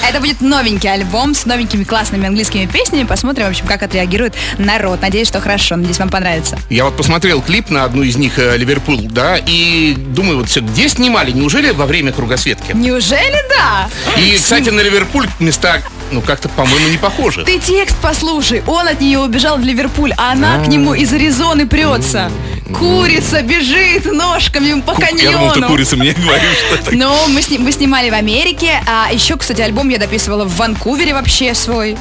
Это 0.08 0.20
будет 0.20 0.42
новенький 0.42 0.92
альбом 0.92 1.34
с 1.34 1.46
новенькими 1.46 1.84
классными 1.84 2.26
английскими 2.26 2.66
песнями. 2.66 3.04
Посмотрим, 3.04 3.46
в 3.46 3.48
общем, 3.48 3.66
как 3.66 3.82
отреагирует 3.82 4.34
народ. 4.58 5.00
Надеюсь, 5.00 5.28
что 5.28 5.40
хорошо. 5.40 5.76
Надеюсь, 5.76 5.98
вам 5.98 6.10
понравится. 6.10 6.58
Я 6.68 6.84
вот 6.84 6.96
посмотрел 6.96 7.40
клип 7.40 7.70
на 7.70 7.84
одну 7.84 8.02
из 8.02 8.16
них, 8.16 8.38
э, 8.38 8.56
Ливерпуль, 8.56 9.00
да, 9.02 9.36
и 9.36 9.94
думаю, 9.96 10.38
вот 10.38 10.50
все, 10.50 10.60
где 10.60 10.88
снимали? 10.88 11.30
Неужели 11.32 11.70
во 11.70 11.86
время 11.86 12.12
кругосветки? 12.12 12.72
Неужели 12.74 13.42
да? 13.48 13.88
И, 14.18 14.36
кстати, 14.36 14.68
на 14.68 14.80
Ливерпуль 14.80 15.26
места, 15.40 15.80
ну, 16.12 16.20
как-то, 16.20 16.48
по-моему, 16.50 16.88
не 16.88 16.98
похожи. 16.98 17.44
Ты 17.44 17.58
текст 17.58 17.96
послушай. 18.02 18.62
Он 18.66 18.86
от 18.86 19.00
нее 19.00 19.18
убежал 19.18 19.56
в 19.56 19.62
Ливерпуль, 19.62 20.12
а 20.16 20.32
она 20.32 20.62
к 20.62 20.68
нему 20.68 20.94
из 20.94 21.12
Аризоны 21.12 21.66
прется. 21.66 22.30
Курица 22.72 23.42
бежит 23.42 24.10
ножками 24.10 24.80
по 24.80 24.92
Я 24.98 25.10
думал, 25.32 25.48
ты 25.48 25.60
каньону. 25.60 25.68
курица 25.68 25.96
мне 25.96 26.12
говоришь, 26.12 26.56
что 26.66 26.74
это. 26.76 26.96
Ну, 26.96 27.28
мы, 27.28 27.42
сни- 27.42 27.58
мы 27.58 27.72
снимали 27.72 28.10
в 28.10 28.14
Америке, 28.14 28.82
а 28.86 29.10
еще, 29.12 29.36
кстати, 29.36 29.60
альбом 29.60 29.88
я 29.90 29.98
дописывала 29.98 30.44
в 30.44 30.56
Ванкувере 30.56 31.12
вообще 31.12 31.54
свой. 31.54 31.96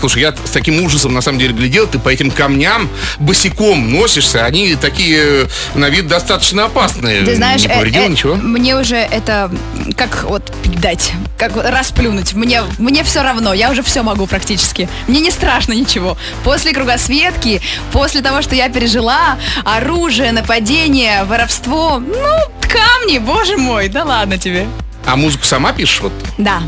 Слушай, 0.00 0.22
я 0.22 0.32
с 0.32 0.50
таким 0.50 0.82
ужасом 0.84 1.12
на 1.12 1.20
самом 1.20 1.38
деле 1.40 1.52
глядел, 1.52 1.86
ты 1.88 1.98
по 1.98 2.08
этим 2.08 2.30
камням 2.30 2.88
босиком 3.18 3.90
носишься, 3.90 4.44
они 4.44 4.76
такие 4.76 5.20
э, 5.20 5.46
на 5.74 5.88
вид 5.88 6.06
достаточно 6.06 6.66
опасные. 6.66 7.24
Ты 7.24 7.34
знаешь, 7.34 7.62
не 7.62 7.68
э, 7.68 7.74
повредило 7.74 8.04
э, 8.04 8.08
ничего? 8.08 8.34
мне 8.36 8.76
уже 8.76 8.96
это 8.96 9.50
как 9.96 10.24
вот 10.24 10.52
дать, 10.64 11.12
как 11.38 11.56
расплюнуть. 11.56 12.34
Мне, 12.34 12.62
мне 12.78 13.04
все 13.04 13.22
равно, 13.22 13.54
я 13.54 13.70
уже 13.70 13.82
все 13.82 14.02
могу 14.02 14.26
практически. 14.26 14.88
Мне 15.06 15.20
не 15.20 15.30
страшно 15.30 15.72
ничего. 15.72 16.18
После 16.44 16.72
кругосветки, 16.72 17.62
после 17.92 18.20
того, 18.20 18.42
что 18.42 18.54
я 18.54 18.68
пережила, 18.68 19.38
оружие, 19.64 20.32
нападение, 20.32 21.24
воровство, 21.24 22.00
ну, 22.00 22.38
камни, 22.60 23.18
боже 23.18 23.56
мой, 23.56 23.88
да 23.88 24.04
ладно 24.04 24.36
тебе. 24.36 24.66
А 25.06 25.16
музыку 25.16 25.44
сама 25.44 25.72
пишешь? 25.72 26.00
Вот? 26.00 26.12
Да. 26.36 26.60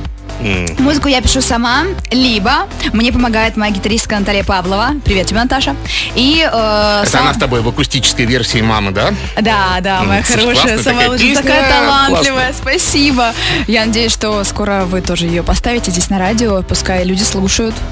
Музыку 0.79 1.09
я 1.09 1.21
пишу 1.21 1.41
сама, 1.43 1.85
либо 2.11 2.67
мне 2.93 3.13
помогает 3.13 3.57
моя 3.57 3.73
гитаристка 3.73 4.19
Наталья 4.19 4.43
Павлова. 4.43 4.93
Привет 5.05 5.27
тебе, 5.27 5.41
Наташа. 5.41 5.77
И 6.15 6.41
э, 6.41 7.01
Это 7.03 7.11
сам- 7.11 7.23
она 7.23 7.35
с 7.35 7.39
тобой 7.39 7.61
в 7.61 7.69
акустической 7.69 8.25
версии 8.25 8.61
мамы, 8.63 8.91
да? 8.93 9.13
Да, 9.41 9.79
да, 9.81 10.03
моя 10.03 10.23
слушай, 10.25 10.41
хорошая, 10.41 10.79
самая 10.79 11.05
такая 11.05 11.19
песня, 11.19 11.43
такая 11.43 11.69
талантливая, 11.71 12.53
спасибо. 12.59 13.33
Я 13.67 13.85
надеюсь, 13.85 14.13
что 14.13 14.43
скоро 14.45 14.85
вы 14.87 15.03
тоже 15.03 15.27
ее 15.27 15.43
поставите 15.43 15.91
здесь 15.91 16.09
на 16.11 16.19
радио, 16.19 16.63
пускай 16.63 17.05
люди 17.05 17.23
слушают. 17.23 17.75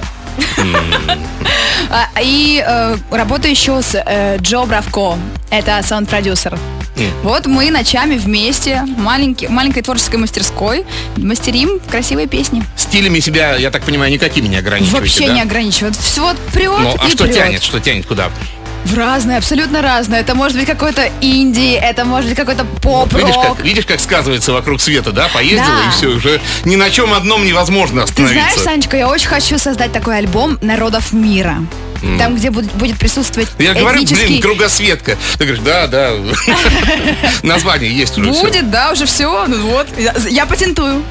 А, 1.90 2.07
И 2.21 2.62
э, 2.67 2.97
работаю 3.11 3.52
еще 3.52 3.81
с 3.81 3.95
э, 3.95 4.37
Джо 4.40 4.64
Бравко, 4.67 5.17
это 5.50 5.81
саунд-продюсер. 5.83 6.59
Вот 7.23 7.47
мы 7.47 7.71
ночами 7.71 8.17
вместе, 8.17 8.83
маленький, 8.97 9.49
маленькой 9.49 9.83
творческой 9.83 10.17
мастерской, 10.17 10.85
мастерим 11.17 11.81
красивые 11.90 12.26
песни. 12.26 12.64
Стилями 12.76 13.21
себя, 13.21 13.57
я 13.57 13.71
так 13.71 13.83
понимаю, 13.85 14.11
никакими 14.12 14.49
не 14.49 14.57
ограничиваете, 14.57 15.00
Вообще 15.00 15.26
да? 15.28 15.35
не 15.35 15.43
ограничивают. 15.43 15.97
Все 15.97 16.23
вот 16.23 16.37
прет 16.52 16.71
Ну, 16.81 16.95
а 16.99 17.07
и 17.07 17.11
что 17.11 17.25
прет. 17.25 17.35
тянет? 17.37 17.62
Что 17.62 17.81
тянет? 17.81 18.07
Куда? 18.07 18.31
В 18.85 18.97
разное, 18.97 19.37
абсолютно 19.38 19.83
разное. 19.83 20.21
Это 20.21 20.35
может 20.35 20.57
быть 20.57 20.67
какой-то 20.67 21.11
инди, 21.21 21.73
это 21.75 22.05
может 22.05 22.28
быть 22.31 22.38
какой-то 22.38 22.62
Видишь 22.62 22.81
поп-рок. 22.83 23.57
как, 23.57 23.64
видишь, 23.64 23.85
как 23.85 24.00
сказывается 24.00 24.52
вокруг 24.52 24.81
света, 24.81 25.11
да? 25.12 25.28
Поездила 25.28 25.67
Да. 25.67 25.88
и 25.88 25.90
все, 25.90 26.07
уже 26.07 26.40
ни 26.64 26.76
на 26.76 26.88
чем 26.88 27.12
одном 27.12 27.45
невозможно 27.45 28.02
Ты 28.02 28.11
остановиться. 28.23 28.43
знаешь, 28.55 28.61
Санечка, 28.61 28.97
я 28.97 29.09
очень 29.09 29.26
хочу 29.26 29.59
создать 29.59 29.93
такой 29.93 30.17
альбом 30.19 30.59
народов 30.62 31.12
мира. 31.12 31.57
Там, 32.19 32.37
где 32.37 32.50
будет, 32.50 32.73
будет 32.73 32.99
присутствовать 32.99 33.49
Я 33.59 33.75
говорю, 33.75 34.05
блин, 34.05 34.40
кругосветка. 34.40 35.17
Ты 35.37 35.45
говоришь, 35.45 35.64
да, 35.64 35.87
да. 35.87 36.12
Название 37.43 37.93
есть 37.93 38.17
уже. 38.19 38.31
Будет, 38.31 38.71
да, 38.71 38.93
уже 38.93 39.07
все. 39.07 39.47
Ну 39.47 39.61
вот, 39.69 39.87
я, 39.99 40.14
я 40.28 40.47
патентую. 40.47 41.02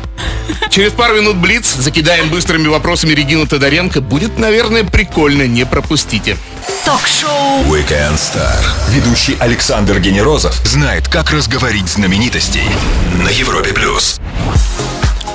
Через 0.69 0.91
пару 0.93 1.15
минут 1.15 1.37
Блиц. 1.37 1.75
Закидаем 1.77 2.29
быстрыми 2.29 2.67
вопросами 2.67 3.13
Регину 3.13 3.47
Тодоренко. 3.47 4.01
Будет, 4.01 4.37
наверное, 4.37 4.83
прикольно. 4.83 5.43
Не 5.43 5.65
пропустите. 5.65 6.37
Ток-шоу 6.85 7.63
Weekend 7.65 8.15
Star. 8.15 8.65
Ведущий 8.89 9.37
Александр 9.39 9.99
Генерозов 9.99 10.55
знает, 10.65 11.07
как 11.07 11.31
разговорить 11.31 11.87
знаменитостей 11.87 12.63
на 13.23 13.29
Европе+. 13.29 13.73
плюс. 13.73 14.19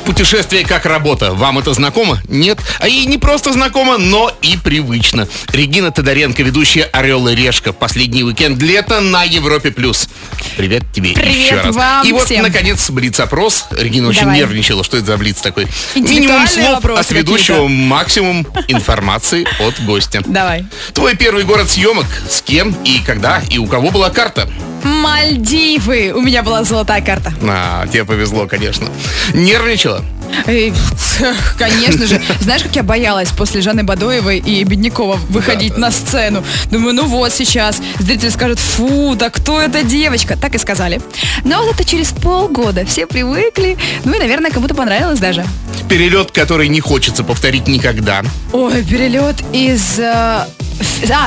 Путешествие 0.04 0.64
как 0.64 0.84
работа. 0.86 1.32
Вам 1.32 1.58
это 1.58 1.72
знакомо? 1.74 2.20
Нет. 2.28 2.58
А 2.80 2.88
ей 2.88 3.06
не 3.06 3.18
просто 3.18 3.52
знакомо, 3.52 3.98
но 3.98 4.32
и 4.42 4.56
привычно. 4.56 5.28
Регина 5.52 5.90
Тодоренко, 5.92 6.42
ведущая 6.42 6.84
«Орел 6.84 7.28
и 7.28 7.34
Решка». 7.34 7.72
Последний 7.72 8.24
уикенд 8.24 8.60
лета 8.60 9.00
на 9.00 9.22
Европе+. 9.22 9.70
плюс. 9.70 10.08
Привет 10.56 10.82
тебе 10.92 11.12
Привет 11.12 11.34
еще 11.34 11.54
раз. 11.60 11.74
вам 11.76 12.06
и 12.06 12.12
вот, 12.12 12.26
всем. 12.26 12.42
наконец, 12.42 12.90
Блиц-опрос. 12.90 13.66
Регина 13.70 14.08
очень 14.08 14.22
Давай. 14.22 14.38
нервничала. 14.38 14.82
Что 14.84 14.96
это 14.96 15.06
за 15.06 15.16
Блиц 15.16 15.40
такой? 15.40 15.66
Минимум 15.94 16.46
слов 16.46 16.84
от 16.84 17.10
ведущего, 17.10 17.68
максимум 17.68 18.46
информации 18.68 19.46
от 19.64 19.80
гостя. 19.84 20.22
Давай. 20.26 20.66
Твой 20.94 21.16
первый 21.16 21.44
город 21.44 21.70
съемок. 21.70 22.06
С 22.28 22.42
кем 22.42 22.72
и 22.84 22.98
когда 23.06 23.40
и 23.50 23.58
у 23.58 23.66
кого 23.66 23.90
была 23.90 24.10
карта? 24.10 24.48
Мальдивы. 24.82 26.12
У 26.14 26.20
меня 26.20 26.42
была 26.42 26.64
золотая 26.64 27.00
карта. 27.02 27.32
А, 27.42 27.86
тебе 27.86 28.04
повезло, 28.04 28.46
конечно. 28.46 28.88
Нервничала? 29.34 30.04
Эй, 30.46 30.72
конечно 31.58 32.06
же. 32.06 32.20
Знаешь, 32.40 32.62
как 32.62 32.74
я 32.74 32.82
боялась 32.82 33.30
после 33.30 33.60
Жанны 33.60 33.84
Бадоевой 33.84 34.38
и 34.38 34.64
Беднякова 34.64 35.16
выходить 35.28 35.76
на 35.76 35.90
сцену? 35.90 36.42
Думаю, 36.70 36.94
ну 36.94 37.04
вот 37.06 37.32
сейчас 37.32 37.80
зрители 37.98 38.30
скажут, 38.30 38.58
фу, 38.58 39.14
да 39.14 39.30
кто 39.30 39.60
эта 39.60 39.82
девочка? 39.82 40.36
Так 40.36 40.54
и 40.54 40.58
сказали. 40.58 41.00
Но 41.44 41.62
вот 41.62 41.74
это 41.74 41.84
через 41.84 42.12
полгода 42.12 42.84
все 42.86 43.06
привыкли. 43.06 43.76
Ну 44.04 44.14
и, 44.14 44.18
наверное, 44.18 44.50
кому-то 44.50 44.74
понравилось 44.74 45.20
даже. 45.20 45.44
Перелет, 45.88 46.30
который 46.30 46.68
не 46.68 46.80
хочется 46.80 47.22
повторить 47.24 47.68
никогда. 47.68 48.22
Ой, 48.52 48.82
перелет 48.82 49.36
из... 49.52 49.98
э, 49.98 50.02
а, 50.04 50.46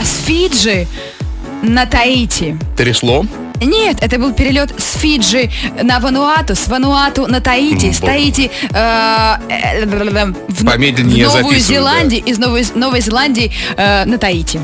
с 0.04 0.26
Фиджи 0.26 0.88
на 1.62 1.86
Таити. 1.86 2.58
Трясло? 2.76 3.26
Нет, 3.62 3.98
это 4.02 4.18
был 4.18 4.34
перелет 4.34 4.74
с 4.78 4.98
Фиджи 4.98 5.50
на 5.82 6.00
Вануату, 6.00 6.56
с 6.56 6.68
Вануату 6.68 7.28
на 7.28 7.42
Таити, 7.42 7.92
с 7.92 8.00
Боже. 8.00 8.12
Таити 8.12 8.52
э, 8.72 9.86
в, 9.86 10.64
Новую 10.64 11.60
Зеландию, 11.60 12.24
из 12.26 12.38
Новой, 12.38 12.66
Новой 12.76 13.02
Зеландии 13.02 13.52
э, 13.78 14.06
на 14.06 14.18
Таити. 14.18 14.60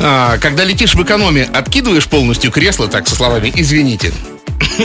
А, 0.00 0.38
когда 0.38 0.64
летишь 0.64 0.94
в 0.94 1.02
экономе, 1.02 1.48
откидываешь 1.52 2.06
полностью 2.06 2.50
кресло, 2.50 2.88
так, 2.88 3.08
со 3.08 3.14
словами 3.14 3.52
«извините». 3.54 4.12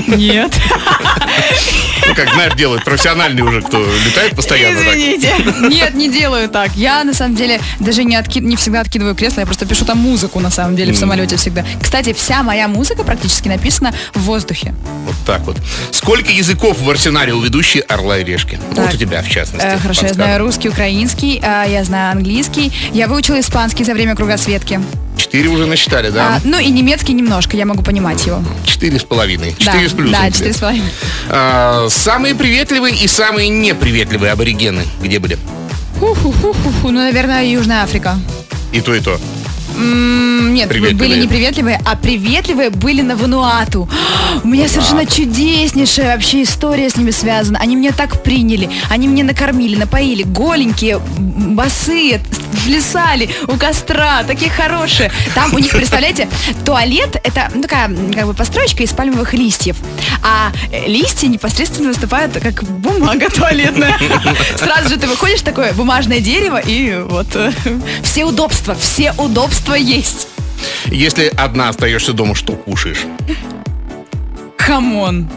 Нет. 0.07 0.51
Ну, 2.07 2.15
как, 2.15 2.33
знаешь, 2.33 2.53
делают 2.55 2.83
профессиональные 2.83 3.43
уже, 3.43 3.61
кто 3.61 3.85
летает 4.05 4.35
постоянно 4.35 4.79
так. 4.79 4.95
Извините. 4.95 5.33
Нет, 5.69 5.93
не 5.93 6.09
делаю 6.09 6.49
так. 6.49 6.71
Я, 6.75 7.03
на 7.03 7.13
самом 7.13 7.35
деле, 7.35 7.59
даже 7.79 8.03
не, 8.03 8.15
отки- 8.15 8.41
не 8.41 8.55
всегда 8.55 8.81
откидываю 8.81 9.15
кресло, 9.15 9.39
я 9.41 9.45
просто 9.45 9.65
пишу 9.65 9.85
там 9.85 9.97
музыку, 9.97 10.39
на 10.39 10.49
самом 10.49 10.75
деле, 10.75 10.93
в 10.93 10.97
самолете 10.97 11.35
всегда. 11.37 11.65
Кстати, 11.81 12.13
вся 12.13 12.43
моя 12.43 12.67
музыка 12.67 13.03
практически 13.03 13.47
написана 13.47 13.93
в 14.13 14.21
воздухе. 14.21 14.73
Вот 15.05 15.15
так 15.25 15.41
вот. 15.41 15.57
Сколько 15.91 16.31
языков 16.31 16.79
в 16.79 16.89
арсенале 16.89 17.33
у 17.33 17.41
ведущей 17.41 17.79
«Орла 17.81 18.17
и 18.19 18.23
решки»? 18.23 18.59
Так. 18.75 18.85
Вот 18.85 18.93
у 18.93 18.97
тебя, 18.97 19.21
в 19.21 19.29
частности. 19.29 19.65
Э, 19.65 19.77
хорошо, 19.77 20.01
я 20.01 20.07
подскажем. 20.09 20.15
знаю 20.15 20.39
русский, 20.39 20.69
украинский, 20.69 21.39
а, 21.43 21.65
я 21.65 21.83
знаю 21.83 22.11
английский. 22.11 22.71
Я 22.93 23.07
выучила 23.07 23.39
испанский 23.39 23.83
за 23.83 23.93
время 23.93 24.15
кругосветки. 24.15 24.79
Четыре 25.23 25.47
уже 25.49 25.65
насчитали, 25.65 26.07
А, 26.07 26.11
да? 26.11 26.41
ну 26.43 26.59
и 26.59 26.67
немецкий 26.69 27.13
немножко, 27.13 27.55
я 27.55 27.65
могу 27.65 27.81
понимать 27.81 28.25
его. 28.25 28.43
Четыре 28.65 28.99
с 28.99 29.03
половиной. 29.03 29.55
Да, 29.59 29.65
Четыре 29.71 29.89
с 29.89 29.93
плюсом. 29.93 30.11
Да, 30.21 30.29
четыре 30.31 30.53
с 30.53 30.57
половиной. 30.57 30.89
А, 31.29 31.87
Самые 31.89 32.35
приветливые 32.35 32.93
и 32.95 33.07
самые 33.07 33.47
неприветливые 33.47 34.33
аборигены. 34.33 34.83
Где 35.01 35.19
были? 35.19 35.37
Ху-ху-ху-ху. 35.99 36.89
Ну, 36.89 36.91
наверное, 36.91 37.45
Южная 37.45 37.83
Африка. 37.83 38.19
И 38.73 38.81
то, 38.81 38.93
и 38.93 38.99
то. 38.99 39.17
М, 39.75 40.53
Нет, 40.53 40.69
Приветливые. 40.69 41.09
были 41.09 41.21
не 41.21 41.27
приветливые, 41.27 41.79
а 41.85 41.95
приветливые 41.95 42.69
были 42.69 43.01
на 43.01 43.15
Вануату. 43.15 43.89
У 44.43 44.47
меня 44.47 44.67
совершенно 44.67 45.05
чудеснейшая 45.05 46.13
вообще 46.13 46.43
история 46.43 46.89
с 46.89 46.95
ними 46.97 47.11
связана. 47.11 47.59
Они 47.59 47.75
меня 47.75 47.91
так 47.91 48.21
приняли, 48.23 48.69
они 48.89 49.07
меня 49.07 49.23
накормили, 49.23 49.75
напоили, 49.75 50.23
голенькие, 50.23 50.99
босые, 50.99 52.21
плясали 52.65 53.29
у 53.47 53.57
костра, 53.57 54.23
такие 54.23 54.51
хорошие. 54.51 55.11
Там 55.33 55.53
у 55.53 55.59
них, 55.59 55.71
представляете, 55.71 56.27
туалет 56.65 57.19
это 57.23 57.49
ну, 57.53 57.61
такая 57.61 57.89
как 58.13 58.25
бы 58.27 58.33
построечка 58.33 58.83
из 58.83 58.91
пальмовых 58.91 59.33
листьев, 59.33 59.77
а 60.23 60.51
листья 60.87 61.27
непосредственно 61.27 61.89
выступают 61.89 62.33
как 62.41 62.63
бумага 62.63 63.29
туалетная. 63.29 63.97
Сразу 64.57 64.89
же 64.89 64.97
ты 64.97 65.07
выходишь 65.07 65.41
такое 65.41 65.73
бумажное 65.73 66.19
дерево 66.19 66.57
и 66.59 66.97
вот 67.09 67.27
э, 67.35 67.51
все 68.03 68.25
удобства, 68.25 68.75
все 68.75 69.13
удобства 69.17 69.62
есть. 69.71 70.27
Если 70.85 71.31
одна 71.37 71.69
остаешься 71.69 72.13
дома, 72.13 72.35
что 72.35 72.53
кушаешь? 72.53 73.05
Хамон. 74.57 75.29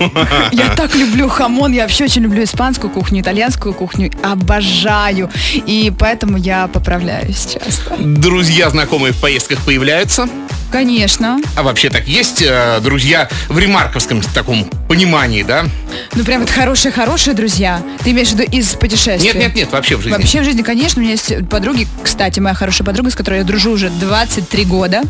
Я 0.52 0.74
так 0.74 0.94
люблю 0.96 1.28
хамон. 1.28 1.72
Я 1.72 1.82
вообще 1.82 2.04
очень 2.04 2.22
люблю 2.22 2.42
испанскую 2.42 2.90
кухню, 2.90 3.20
итальянскую 3.20 3.74
кухню. 3.74 4.10
Обожаю. 4.24 5.30
И 5.54 5.92
поэтому 5.96 6.36
я 6.36 6.66
поправляюсь 6.66 7.46
часто. 7.46 7.94
Друзья, 7.98 8.70
знакомые 8.70 9.12
в 9.12 9.20
поездках 9.20 9.60
появляются? 9.60 10.28
Конечно. 10.72 11.38
А 11.54 11.62
вообще 11.62 11.90
так 11.90 12.08
есть 12.08 12.42
э, 12.42 12.80
друзья 12.80 13.28
в 13.48 13.58
ремарковском 13.58 14.22
таком 14.34 14.64
понимании, 14.88 15.42
да? 15.42 15.66
Ну, 16.14 16.24
прям 16.24 16.42
это 16.42 16.52
хорошие-хорошие 16.52 17.34
друзья. 17.34 17.82
Ты 18.02 18.12
имеешь 18.12 18.28
в 18.28 18.32
виду 18.32 18.44
из 18.44 18.74
путешествий? 18.74 19.32
Нет, 19.32 19.36
нет, 19.36 19.54
нет, 19.54 19.72
вообще 19.72 19.96
в 19.96 20.02
жизни. 20.02 20.16
Вообще 20.16 20.40
в 20.40 20.44
жизни, 20.44 20.62
конечно, 20.62 21.00
у 21.00 21.02
меня 21.02 21.12
есть 21.12 21.48
подруги, 21.50 21.86
кстати, 22.02 22.40
моя 22.40 22.54
хорошая 22.54 22.86
подруга, 22.86 23.10
с 23.10 23.14
которой 23.14 23.40
я 23.40 23.44
дружу 23.44 23.72
уже 23.72 23.90
23 23.90 24.64
года, 24.64 25.02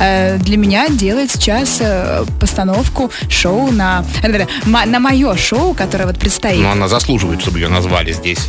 э, 0.00 0.36
для 0.38 0.58
меня 0.58 0.88
делает 0.88 1.30
сейчас 1.30 1.78
э, 1.80 2.24
постановку 2.38 3.10
шоу 3.30 3.70
на, 3.70 4.04
на 4.64 5.00
мое 5.00 5.34
шоу, 5.36 5.72
которое 5.72 6.06
вот 6.06 6.18
предстоит. 6.18 6.60
Но 6.60 6.72
она 6.72 6.88
заслуживает, 6.88 7.40
чтобы 7.40 7.58
ее 7.58 7.68
назвали 7.68 8.12
здесь. 8.12 8.40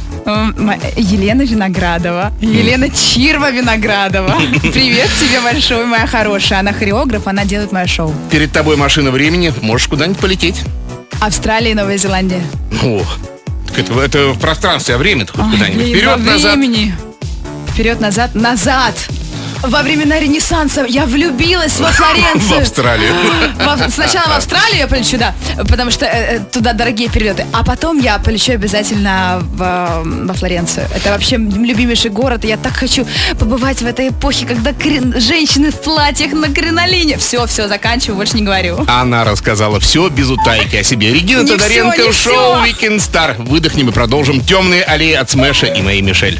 Елена 0.98 1.44
Виноградова. 1.44 2.34
Елена 2.42 2.90
Чирва 2.90 3.52
Виноградова. 3.52 4.36
Привет 4.62 5.10
тебе 5.18 5.40
большой, 5.42 5.86
моя 5.86 6.06
хорошая. 6.06 6.57
Она 6.58 6.74
хореограф, 6.74 7.28
она 7.28 7.46
делает 7.46 7.72
мое 7.72 7.86
шоу. 7.86 8.12
Перед 8.32 8.52
тобой 8.52 8.78
машина 8.78 9.12
времени, 9.12 9.54
можешь 9.62 9.88
куда-нибудь 9.88 10.20
полететь. 10.20 10.64
Австралия 11.22 11.72
и 11.72 11.74
Новая 11.76 11.98
Зеландия. 11.98 12.42
Так 13.68 13.78
это, 13.78 14.00
это 14.00 14.30
в 14.30 14.40
пространстве, 14.40 14.96
а 14.96 14.98
время-то 14.98 15.34
хоть 15.34 15.52
куда-нибудь. 15.52 15.84
блин, 15.84 15.94
Вперед, 15.94 16.18
во 16.18 16.26
назад. 18.34 19.08
Во 19.64 19.82
времена 19.82 20.20
Ренессанса 20.20 20.86
я 20.88 21.06
влюбилась 21.06 21.80
во 21.80 21.88
В 21.92 21.96
Флоренцию. 21.96 22.60
Австралию. 22.62 23.14
Во- 23.66 23.90
Сначала 23.90 24.28
в 24.34 24.38
Австралию 24.38 24.78
я 24.80 24.88
полечу, 24.88 25.18
да, 25.18 25.34
потому 25.70 25.92
что 25.92 26.06
э, 26.06 26.38
э, 26.38 26.40
туда 26.52 26.74
дорогие 26.74 27.10
перелеты. 27.10 27.46
А 27.54 27.64
потом 27.64 28.00
я 28.00 28.18
полечу 28.20 28.54
обязательно 28.54 29.40
в, 29.42 29.62
э, 29.62 30.26
во 30.26 30.34
Флоренцию. 30.34 30.88
Это 30.96 31.10
вообще 31.12 31.38
любимейший 31.38 32.12
город. 32.12 32.46
и 32.46 32.48
Я 32.50 32.58
так 32.58 32.74
хочу 32.74 33.06
побывать 33.40 33.82
в 33.82 33.86
этой 33.86 34.10
эпохе, 34.10 34.46
когда 34.46 34.72
женщины 35.20 35.72
в 35.72 35.82
платьях 35.82 36.34
на 36.34 36.54
кринолине. 36.54 37.18
Все, 37.18 37.46
все, 37.48 37.68
заканчиваю, 37.68 38.16
больше 38.18 38.36
не 38.36 38.44
говорю. 38.44 38.86
Она 38.88 39.24
рассказала 39.24 39.80
все 39.80 40.08
без 40.10 40.30
утайки 40.30 40.76
о 40.78 40.84
себе. 40.84 41.14
Регина 41.14 41.46
Тодоренко 41.48 42.12
в 42.12 42.14
шоу. 42.16 42.56
Weekend 42.64 42.98
Star. 42.98 43.36
Выдохнем 43.44 43.90
и 43.90 43.92
продолжим. 43.92 44.42
Темные 44.42 44.84
аллеи 44.84 45.14
от 45.14 45.30
Смэша 45.30 45.68
и 45.68 45.82
моей 45.82 46.02
Мишель. 46.02 46.40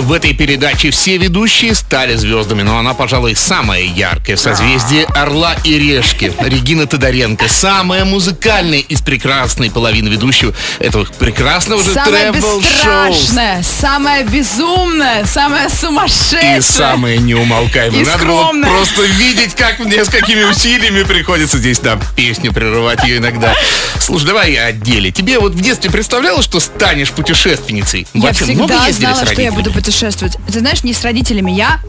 В 0.00 0.12
этой 0.12 0.32
передаче 0.32 0.90
все 0.90 1.18
ведущие 1.18 1.74
стали 1.74 2.16
звездами, 2.16 2.62
но 2.62 2.78
она, 2.78 2.94
пожалуй, 2.94 3.36
самая 3.36 3.82
яркая 3.82 4.36
в 4.36 4.40
созвездии 4.40 5.06
Орла 5.14 5.54
и 5.62 5.78
Решки. 5.78 6.32
Регина 6.40 6.86
Тодоренко, 6.86 7.48
самая 7.48 8.06
музыкальная 8.06 8.78
из 8.78 9.02
прекрасной 9.02 9.70
половины 9.70 10.08
ведущего 10.08 10.54
этого 10.78 11.04
прекрасного 11.04 11.82
же 11.84 11.92
Самая 11.92 12.32
бесстрашная, 12.32 13.62
самая 13.62 14.24
безумная, 14.24 15.26
самая 15.26 15.68
сумасшедшая. 15.68 16.58
И 16.58 16.60
самая 16.62 17.18
неумолкаемая. 17.18 18.00
И 18.00 18.04
Надо 18.04 18.24
было 18.24 18.52
просто 18.52 19.02
видеть, 19.02 19.54
как 19.54 19.80
мне 19.80 20.02
с 20.02 20.08
какими 20.08 20.44
усилиями 20.44 21.02
приходится 21.02 21.58
здесь 21.58 21.82
на 21.82 22.00
песню 22.16 22.54
прерывать 22.54 23.04
ее 23.04 23.18
иногда. 23.18 23.54
Слушай, 24.00 24.26
давай 24.28 24.56
о 24.56 24.72
деле. 24.72 25.10
Тебе 25.12 25.38
вот 25.38 25.52
в 25.52 25.60
детстве 25.60 25.90
представлялось, 25.90 26.46
что 26.46 26.58
станешь 26.58 27.10
путешественницей? 27.10 28.06
Я 28.14 28.20
Вообще 28.22 28.46
много 28.54 28.68
всегда 28.68 28.86
ездили 28.86 29.04
знала, 29.04 29.14
с 29.14 29.18
что 29.18 29.24
я 29.24 29.28
родителями? 29.36 29.54
буду 29.56 29.70
путешествовать. 29.70 29.89
Ты 29.90 30.60
знаешь, 30.60 30.82
не 30.84 30.92
с 30.92 31.02
родителями. 31.04 31.52
Я 31.52 31.80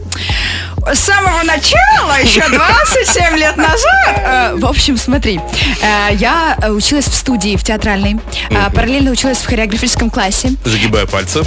с 0.92 0.98
самого 0.98 1.42
начала, 1.44 2.20
еще 2.22 2.42
27 2.48 3.36
лет 3.36 3.56
назад. 3.56 4.16
э, 4.18 4.54
В 4.56 4.66
общем, 4.66 4.96
смотри, 4.96 5.40
э, 5.80 6.08
я 6.14 6.58
училась 6.70 7.06
в 7.06 7.14
студии, 7.14 7.56
в 7.56 7.62
театральной, 7.62 8.18
э, 8.50 8.70
параллельно 8.74 9.10
училась 9.12 9.38
в 9.38 9.46
хореографическом 9.46 10.10
классе. 10.10 10.52
Загибая 10.64 11.06
пальцы. 11.06 11.42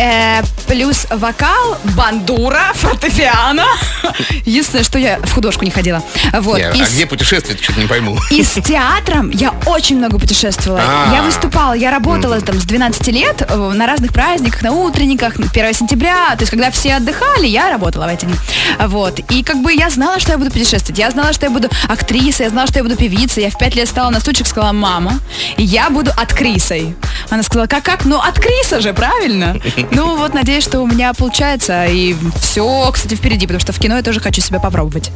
Плюс 0.67 1.05
вокал, 1.09 1.77
бандура, 1.95 2.71
фортепиано. 2.75 3.65
Единственное, 4.45 4.83
что 4.83 4.97
я 4.99 5.19
в 5.19 5.31
художку 5.33 5.65
не 5.65 5.71
ходила. 5.71 6.01
Вот. 6.33 6.57
Не, 6.57 6.63
а 6.63 6.73
с- 6.85 6.93
где 6.93 7.05
путешествовать, 7.05 7.61
что-то 7.61 7.79
не 7.81 7.87
пойму. 7.87 8.17
и 8.31 8.41
с 8.43 8.53
театром 8.65 9.29
я 9.31 9.53
очень 9.65 9.97
много 9.97 10.17
путешествовала. 10.17 10.81
А. 10.81 11.13
Я 11.13 11.23
выступала, 11.23 11.73
я 11.73 11.91
работала 11.91 12.39
там 12.41 12.59
с 12.59 12.63
12 12.63 13.07
лет 13.09 13.47
на 13.53 13.85
разных 13.85 14.13
праздниках, 14.13 14.61
на 14.61 14.71
утренниках, 14.71 15.37
на 15.39 15.47
1 15.47 15.73
сентября. 15.73 16.35
Есть, 16.45 16.51
когда 16.51 16.69
все 16.69 16.93
отдыхали, 16.93 17.47
я 17.47 17.71
работала 17.71 18.05
в 18.05 18.07
эти 18.07 18.25
дни. 18.25 18.35
Вот. 18.79 19.19
И 19.31 19.41
как 19.41 19.63
бы 19.63 19.73
я 19.73 19.89
знала, 19.89 20.19
что 20.19 20.33
я 20.33 20.37
буду 20.37 20.51
путешествовать. 20.51 20.99
Я 20.99 21.09
знала, 21.09 21.33
что 21.33 21.47
я 21.47 21.51
буду 21.51 21.69
актрисой, 21.87 22.45
я 22.45 22.51
знала, 22.51 22.67
что 22.67 22.77
я 22.77 22.83
буду 22.83 22.95
певицей. 22.95 23.45
Я 23.45 23.49
в 23.49 23.57
5 23.57 23.75
лет 23.75 23.89
стала 23.89 24.11
на 24.11 24.19
стульчик, 24.19 24.45
сказала, 24.45 24.71
мама, 24.71 25.19
я 25.57 25.89
буду 25.89 26.11
актрисой. 26.11 26.95
Она 27.31 27.41
сказала, 27.41 27.65
как-как? 27.65 28.05
Ну, 28.05 28.19
актриса 28.19 28.79
же, 28.79 28.93
правильно? 28.93 29.59
Ну, 29.89 30.17
вот, 30.17 30.35
надеюсь, 30.35 30.63
что 30.63 30.81
у 30.81 30.85
меня 30.85 31.15
получается. 31.15 31.87
И 31.87 32.15
все, 32.39 32.91
кстати, 32.93 33.15
впереди, 33.15 33.47
потому 33.47 33.61
что 33.61 33.73
в 33.73 33.79
кино 33.79 33.95
я 33.95 34.03
тоже 34.03 34.19
хочу 34.19 34.39
себя 34.39 34.59
попробовать. 34.59 35.09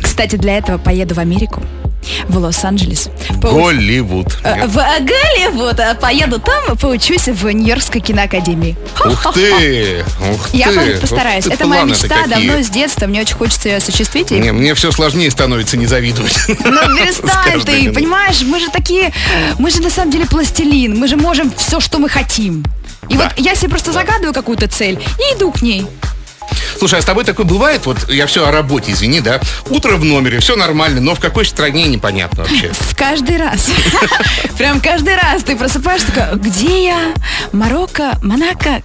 Кстати, 0.00 0.36
для 0.36 0.58
этого 0.58 0.78
поеду 0.78 1.16
в 1.16 1.18
Америку, 1.18 1.60
в 2.28 2.38
Лос-Анджелес. 2.38 3.08
Голливуд. 3.40 4.38
Э, 4.44 4.66
В 4.66 4.74
Голливуд. 4.76 5.78
э, 5.78 5.94
Поеду 6.00 6.38
там, 6.40 6.76
поучусь 6.76 7.28
в 7.28 7.48
Нью-Йоркской 7.50 8.00
киноакадемии. 8.00 8.76
Ух 9.04 9.32
ты! 9.34 10.04
Ух 10.32 10.48
Я 10.54 10.68
ты! 10.68 10.98
постараюсь. 10.98 11.44
Ух 11.46 11.50
ты, 11.50 11.54
Это 11.56 11.66
моя 11.66 11.82
мечта 11.84 12.26
давно 12.26 12.62
с 12.62 12.68
детства. 12.68 13.06
Мне 13.06 13.20
очень 13.20 13.36
хочется 13.36 13.68
ее 13.68 13.76
осуществить. 13.76 14.30
Не, 14.30 14.52
мне 14.52 14.74
все 14.74 14.90
сложнее 14.92 15.30
становится 15.30 15.76
не 15.76 15.86
завидовать. 15.86 16.34
Ну, 16.48 16.96
перестань 16.96 17.60
ты, 17.60 17.92
понимаешь, 17.92 18.40
мы 18.42 18.58
же 18.60 18.68
такие, 18.70 19.12
мы 19.58 19.70
же 19.70 19.80
на 19.82 19.90
самом 19.90 20.10
деле 20.10 20.26
пластилин, 20.26 20.98
мы 20.98 21.08
же 21.08 21.16
можем 21.16 21.52
все, 21.56 21.80
что 21.80 21.98
мы 21.98 22.08
хотим. 22.08 22.64
И 23.08 23.16
Да. 23.16 23.24
вот 23.36 23.44
я 23.44 23.54
себе 23.54 23.68
просто 23.70 23.92
загадываю 23.92 24.32
какую-то 24.32 24.68
цель 24.68 24.98
и 25.18 25.36
иду 25.36 25.50
к 25.50 25.60
ней. 25.62 25.86
Слушай, 26.82 26.98
а 26.98 27.02
с 27.02 27.04
тобой 27.04 27.22
такое 27.22 27.46
бывает? 27.46 27.86
Вот 27.86 28.10
я 28.10 28.26
все 28.26 28.44
о 28.44 28.50
работе, 28.50 28.90
извини, 28.90 29.20
да? 29.20 29.40
Утро 29.70 29.96
в 29.98 30.04
номере, 30.04 30.40
все 30.40 30.56
нормально, 30.56 31.00
но 31.00 31.14
в 31.14 31.20
какой 31.20 31.46
стране 31.46 31.86
непонятно 31.86 32.42
вообще. 32.42 32.72
В 32.80 32.96
каждый 32.96 33.36
раз. 33.36 33.70
Прям 34.58 34.80
каждый 34.80 35.14
раз 35.14 35.44
ты 35.44 35.54
просыпаешься 35.54 36.08
такая, 36.08 36.34
где 36.34 36.86
я? 36.86 37.14
Марокко, 37.52 38.18
Монако? 38.20 38.82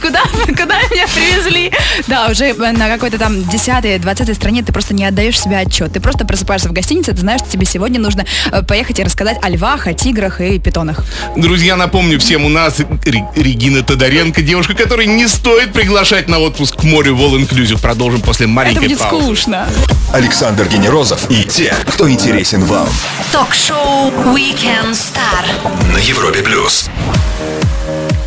Куда, 0.00 0.20
куда 0.46 0.80
меня 0.82 1.08
привезли? 1.08 1.72
Да, 2.06 2.28
уже 2.30 2.54
на 2.54 2.88
какой-то 2.88 3.18
там 3.18 3.38
10-20 3.38 4.34
стране 4.34 4.62
ты 4.62 4.72
просто 4.72 4.94
не 4.94 5.04
отдаешь 5.04 5.40
себе 5.40 5.58
отчет. 5.58 5.92
Ты 5.92 5.98
просто 5.98 6.24
просыпаешься 6.24 6.68
в 6.68 6.72
гостинице, 6.72 7.10
ты 7.10 7.18
знаешь, 7.18 7.40
что 7.40 7.50
тебе 7.50 7.66
сегодня 7.66 7.98
нужно 7.98 8.24
э, 8.52 8.62
поехать 8.62 9.00
и 9.00 9.02
рассказать 9.02 9.38
о 9.42 9.48
львах, 9.48 9.88
о 9.88 9.94
тиграх 9.94 10.40
и 10.40 10.60
питонах. 10.60 11.04
Друзья, 11.36 11.74
напомню 11.74 12.20
всем, 12.20 12.44
у 12.44 12.48
нас 12.48 12.78
Ре- 12.78 13.24
Регина 13.34 13.82
Тодоренко, 13.82 14.42
девушка, 14.42 14.74
которой 14.74 15.06
не 15.06 15.26
стоит 15.26 15.72
приглашать 15.72 16.28
на 16.28 16.38
отпуск 16.38 16.76
к 16.76 16.84
морю 16.84 16.99
в 17.08 17.20
All 17.20 17.36
Inclusive. 17.40 17.80
Продолжим 17.80 18.20
после 18.20 18.44
Это 18.44 18.52
маленькой 18.52 18.88
будет 18.88 18.98
паузы. 18.98 19.24
скучно. 19.24 19.66
Александр 20.12 20.68
Генерозов 20.68 21.30
и 21.30 21.44
те, 21.44 21.74
кто 21.88 22.10
интересен 22.10 22.62
вам 22.64 22.88
Ток-шоу 23.32 24.10
Weekend 24.34 24.92
Star. 24.92 25.92
на 25.92 25.98
Европе 25.98 26.42
плюс. 26.42 26.90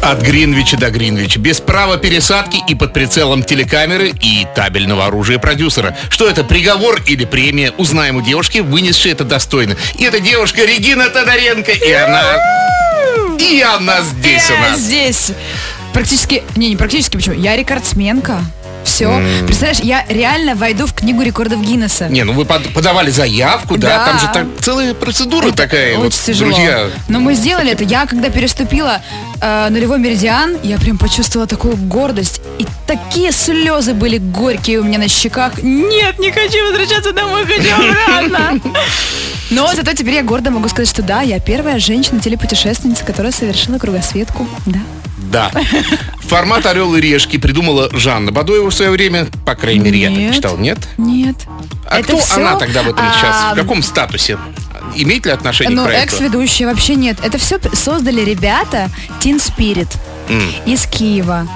От 0.01 0.21
Гринвича 0.21 0.75
до 0.77 0.89
Гринвича. 0.89 1.39
Без 1.39 1.61
права 1.61 1.95
пересадки 1.97 2.57
и 2.67 2.75
под 2.75 2.91
прицелом 2.91 3.41
телекамеры 3.41 4.09
и 4.09 4.45
табельного 4.53 5.05
оружия 5.05 5.39
продюсера. 5.39 5.95
Что 6.09 6.27
это, 6.27 6.43
приговор 6.43 7.01
или 7.07 7.23
премия? 7.23 7.71
Узнаем 7.77 8.17
у 8.17 8.21
девушки, 8.21 8.57
вынесшей 8.59 9.13
это 9.13 9.23
достойно. 9.23 9.77
И 9.97 10.03
эта 10.03 10.19
девушка 10.19 10.65
Регина 10.65 11.07
Тодоренко. 11.09 11.71
И 11.71 11.91
она... 11.93 12.23
И 13.39 13.61
она 13.61 14.01
здесь 14.01 14.49
у 14.49 14.53
Я 14.53 14.59
нас. 14.71 14.79
здесь. 14.79 15.31
Практически, 15.93 16.43
не, 16.55 16.69
не 16.69 16.75
практически, 16.75 17.15
почему? 17.15 17.35
Я 17.35 17.55
рекордсменка. 17.55 18.43
Все. 18.93 19.21
Представляешь, 19.45 19.79
я 19.79 20.05
реально 20.07 20.53
войду 20.53 20.85
в 20.85 20.93
книгу 20.93 21.23
рекордов 21.23 21.61
Гиннесса. 21.61 22.09
Не, 22.09 22.23
ну 22.23 22.33
вы 22.33 22.45
под- 22.45 22.71
подавали 22.73 23.09
заявку, 23.09 23.75
да? 23.75 23.97
Да. 23.97 24.05
Там 24.05 24.19
же 24.19 24.27
так 24.31 24.45
целая 24.63 24.93
процедура 24.93 25.51
такая. 25.51 25.93
Очень 25.93 26.03
вот, 26.03 26.13
тяжело. 26.13 26.51
Друзья, 26.51 26.89
Но 27.07 27.19
мы 27.19 27.33
сделали 27.33 27.71
это. 27.71 27.83
Я, 27.83 28.05
когда 28.05 28.29
переступила 28.29 29.01
э, 29.41 29.67
нулевой 29.71 29.97
меридиан, 29.97 30.57
я 30.61 30.77
прям 30.77 30.99
почувствовала 30.99 31.47
такую 31.47 31.75
гордость. 31.75 32.41
И 32.59 32.67
такие 32.85 33.31
слезы 33.31 33.95
были 33.95 34.19
горькие 34.19 34.79
у 34.79 34.83
меня 34.83 34.99
на 34.99 35.07
щеках. 35.07 35.63
Нет, 35.63 36.19
не 36.19 36.31
хочу 36.31 36.63
возвращаться 36.67 37.13
домой, 37.13 37.45
хочу 37.47 37.73
обратно. 37.73 38.59
Но 39.49 39.73
зато 39.75 39.93
теперь 39.93 40.15
я 40.15 40.21
гордо 40.23 40.51
могу 40.51 40.69
сказать, 40.69 40.89
что 40.89 41.01
да, 41.01 41.21
я 41.21 41.39
первая 41.39 41.79
женщина-телепутешественница, 41.79 43.03
которая 43.03 43.31
совершила 43.31 43.79
кругосветку. 43.79 44.47
Да. 44.67 44.79
Да. 45.31 45.51
Формат 46.21 46.65
«Орел 46.65 46.95
и 46.95 47.01
решки» 47.01 47.37
придумала 47.37 47.89
Жанна 47.91 48.31
Бадоева 48.31 48.69
в 48.69 48.73
свое 48.73 48.91
время. 48.91 49.27
По 49.45 49.55
крайней 49.55 49.79
мере, 49.81 49.99
я 49.99 50.09
так 50.09 50.17
Нет. 50.17 50.33
читал. 50.35 50.57
Нет? 50.57 50.77
Нет. 50.97 51.35
А 51.89 51.99
Это 51.99 52.07
кто 52.09 52.17
всё, 52.19 52.35
она 52.35 52.55
тогда 52.55 52.83
в 52.83 52.87
этом 52.89 53.05
а, 53.05 53.13
сейчас? 53.13 53.53
В 53.53 53.55
каком 53.55 53.83
статусе? 53.83 54.37
Имеет 54.95 55.25
ли 55.25 55.31
отношение 55.31 55.75
Ну, 55.75 55.83
к 55.83 55.87
проекту? 55.87 56.15
экс-ведущие 56.15 56.67
вообще 56.67 56.95
нет. 56.95 57.17
Это 57.23 57.37
все 57.37 57.59
создали 57.73 58.21
ребята 58.21 58.89
Teen 59.21 59.37
Spirit 59.41 59.89
из 60.65 60.85
Киева. 60.87 61.47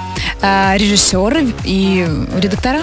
А, 0.42 0.76
режиссеры 0.76 1.52
и 1.64 2.06
редактора. 2.36 2.82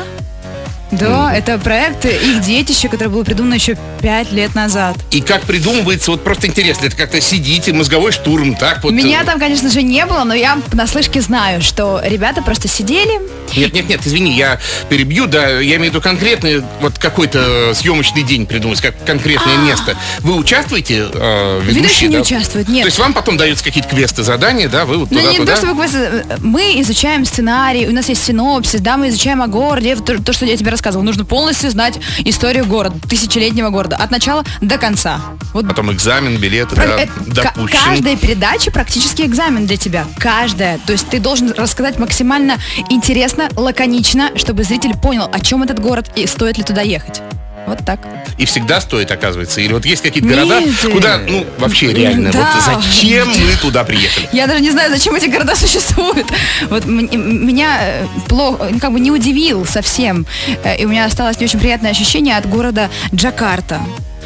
Да, 0.98 1.34
это 1.36 1.58
проект 1.58 2.06
их 2.06 2.42
детище, 2.42 2.90
которое 2.90 3.10
было 3.10 3.24
придумано 3.24 3.56
еще 3.56 3.78
пять 4.02 4.32
лет 4.32 4.56
назад. 4.56 4.96
И 5.12 5.22
как 5.22 5.42
придумывается, 5.44 6.12
вот 6.12 6.24
просто 6.24 6.48
интересно, 6.48 6.86
это 6.88 6.96
как-то 6.96 7.20
сидите, 7.22 7.74
мозговой 7.74 8.12
штурм, 8.12 8.56
так 8.56 8.84
вот. 8.84 8.94
Меня 8.94 9.22
э, 9.22 9.26
там, 9.26 9.40
конечно 9.40 9.70
же, 9.70 9.82
не 9.82 10.06
было, 10.06 10.24
но 10.24 10.34
я 10.34 10.58
на 10.74 10.88
слышке 10.88 11.22
знаю, 11.22 11.62
что 11.62 12.02
ребята 12.04 12.42
просто 12.42 12.68
сидели. 12.68 13.20
Нет, 13.56 13.74
нет, 13.74 13.88
нет, 13.90 14.02
извини, 14.06 14.36
я 14.36 14.60
перебью, 14.90 15.28
да, 15.28 15.60
я 15.60 15.76
имею 15.76 15.92
в 15.92 15.96
виду 15.96 16.02
конкретный, 16.02 16.64
вот 16.82 16.98
какой-то 16.98 17.74
съемочный 17.74 18.24
день 18.24 18.46
придумать, 18.46 18.82
как 18.82 18.96
конкретное 19.06 19.58
место. 19.58 19.96
Вы 20.20 20.36
участвуете, 20.36 21.08
э, 21.14 21.62
ведущие, 21.62 21.62
А. 21.62 21.62
Ведущие 21.62 22.10
не 22.10 22.18
участвуют, 22.20 22.68
нет. 22.70 22.82
То 22.82 22.88
есть 22.88 23.00
вам 23.00 23.14
потом 23.14 23.38
даются 23.38 23.64
какие-то 23.64 23.90
квесты, 23.90 24.24
задания, 24.24 24.68
да, 24.68 24.86
вы 24.86 24.98
вот 24.98 25.12
Ну, 25.12 25.20
не 25.20 25.38
туда-туда? 25.38 25.54
то, 25.54 25.58
чтобы 25.68 25.84
квесты. 25.84 26.26
мы 26.42 26.82
изучаем 26.82 27.26
сценарий, 27.26 27.88
у 27.88 27.92
нас 27.94 28.10
есть 28.10 28.24
синопсис, 28.24 28.82
да, 28.82 28.98
мы 28.98 29.10
изучаем 29.10 29.42
о 29.42 29.48
городе, 29.48 29.96
то, 29.96 30.22
то, 30.22 30.34
что 30.34 30.46
я 30.46 30.58
тебе 30.58 30.72
рассказывала. 30.72 30.85
Нужно 30.92 31.26
полностью 31.26 31.70
знать 31.72 32.00
историю 32.20 32.66
города, 32.66 32.96
тысячелетнего 33.08 33.70
города, 33.70 33.96
от 33.96 34.12
начала 34.12 34.44
до 34.62 34.78
конца. 34.78 35.20
Вот 35.54 35.68
Потом 35.68 35.92
экзамен, 35.92 36.38
билеты, 36.38 36.76
да, 36.76 37.08
допущен. 37.28 37.78
каждая 37.84 38.16
передача 38.16 38.72
практически 38.72 39.24
экзамен 39.24 39.66
для 39.66 39.78
тебя. 39.78 40.06
Каждая. 40.20 40.80
То 40.86 40.94
есть 40.94 41.08
ты 41.08 41.20
должен 41.20 41.52
рассказать 41.52 42.00
максимально 42.00 42.58
интересно, 42.90 43.50
лаконично, 43.56 44.32
чтобы 44.36 44.64
зритель 44.64 44.96
понял, 44.96 45.30
о 45.32 45.40
чем 45.40 45.64
этот 45.64 45.80
город 45.80 46.12
и 46.16 46.28
стоит 46.28 46.58
ли 46.58 46.64
туда 46.64 46.82
ехать. 46.82 47.22
Вот 47.68 47.80
так. 47.86 48.00
И 48.38 48.46
всегда 48.46 48.80
стоит, 48.82 49.12
оказывается. 49.12 49.62
Или 49.62 49.74
вот 49.74 49.86
есть 49.86 50.02
какие-то 50.02 50.28
города, 50.30 50.60
Нет, 50.60 50.76
куда, 50.92 51.18
ну, 51.18 51.46
вообще 51.58 51.92
реально, 51.94 52.32
да. 52.32 52.40
вот 52.54 52.84
зачем 52.84 53.28
мы 53.28 53.56
туда 53.62 53.84
приехали? 53.84 54.30
Я 54.32 54.48
даже 54.48 54.62
не 54.62 54.72
знаю, 54.72 54.92
зачем 54.92 55.16
эти 55.16 55.26
города 55.28 55.56
существуют. 55.56 56.28
Вот 56.70 56.86
меня 56.86 57.78
э, 57.82 58.06
плохо, 58.28 58.68
ну, 58.72 58.80
как 58.80 58.92
бы 58.92 59.00
не 59.00 59.12
удивил 59.12 59.66
совсем. 59.66 60.26
Э, 60.64 60.78
И 60.78 60.86
у 60.86 60.90
меня 60.90 61.06
осталось 61.06 61.40
не 61.40 61.46
очень 61.46 61.60
приятное 61.60 61.92
ощущение 61.92 62.38
от 62.38 62.48
города 62.48 62.90
Джакарта. 63.14 63.80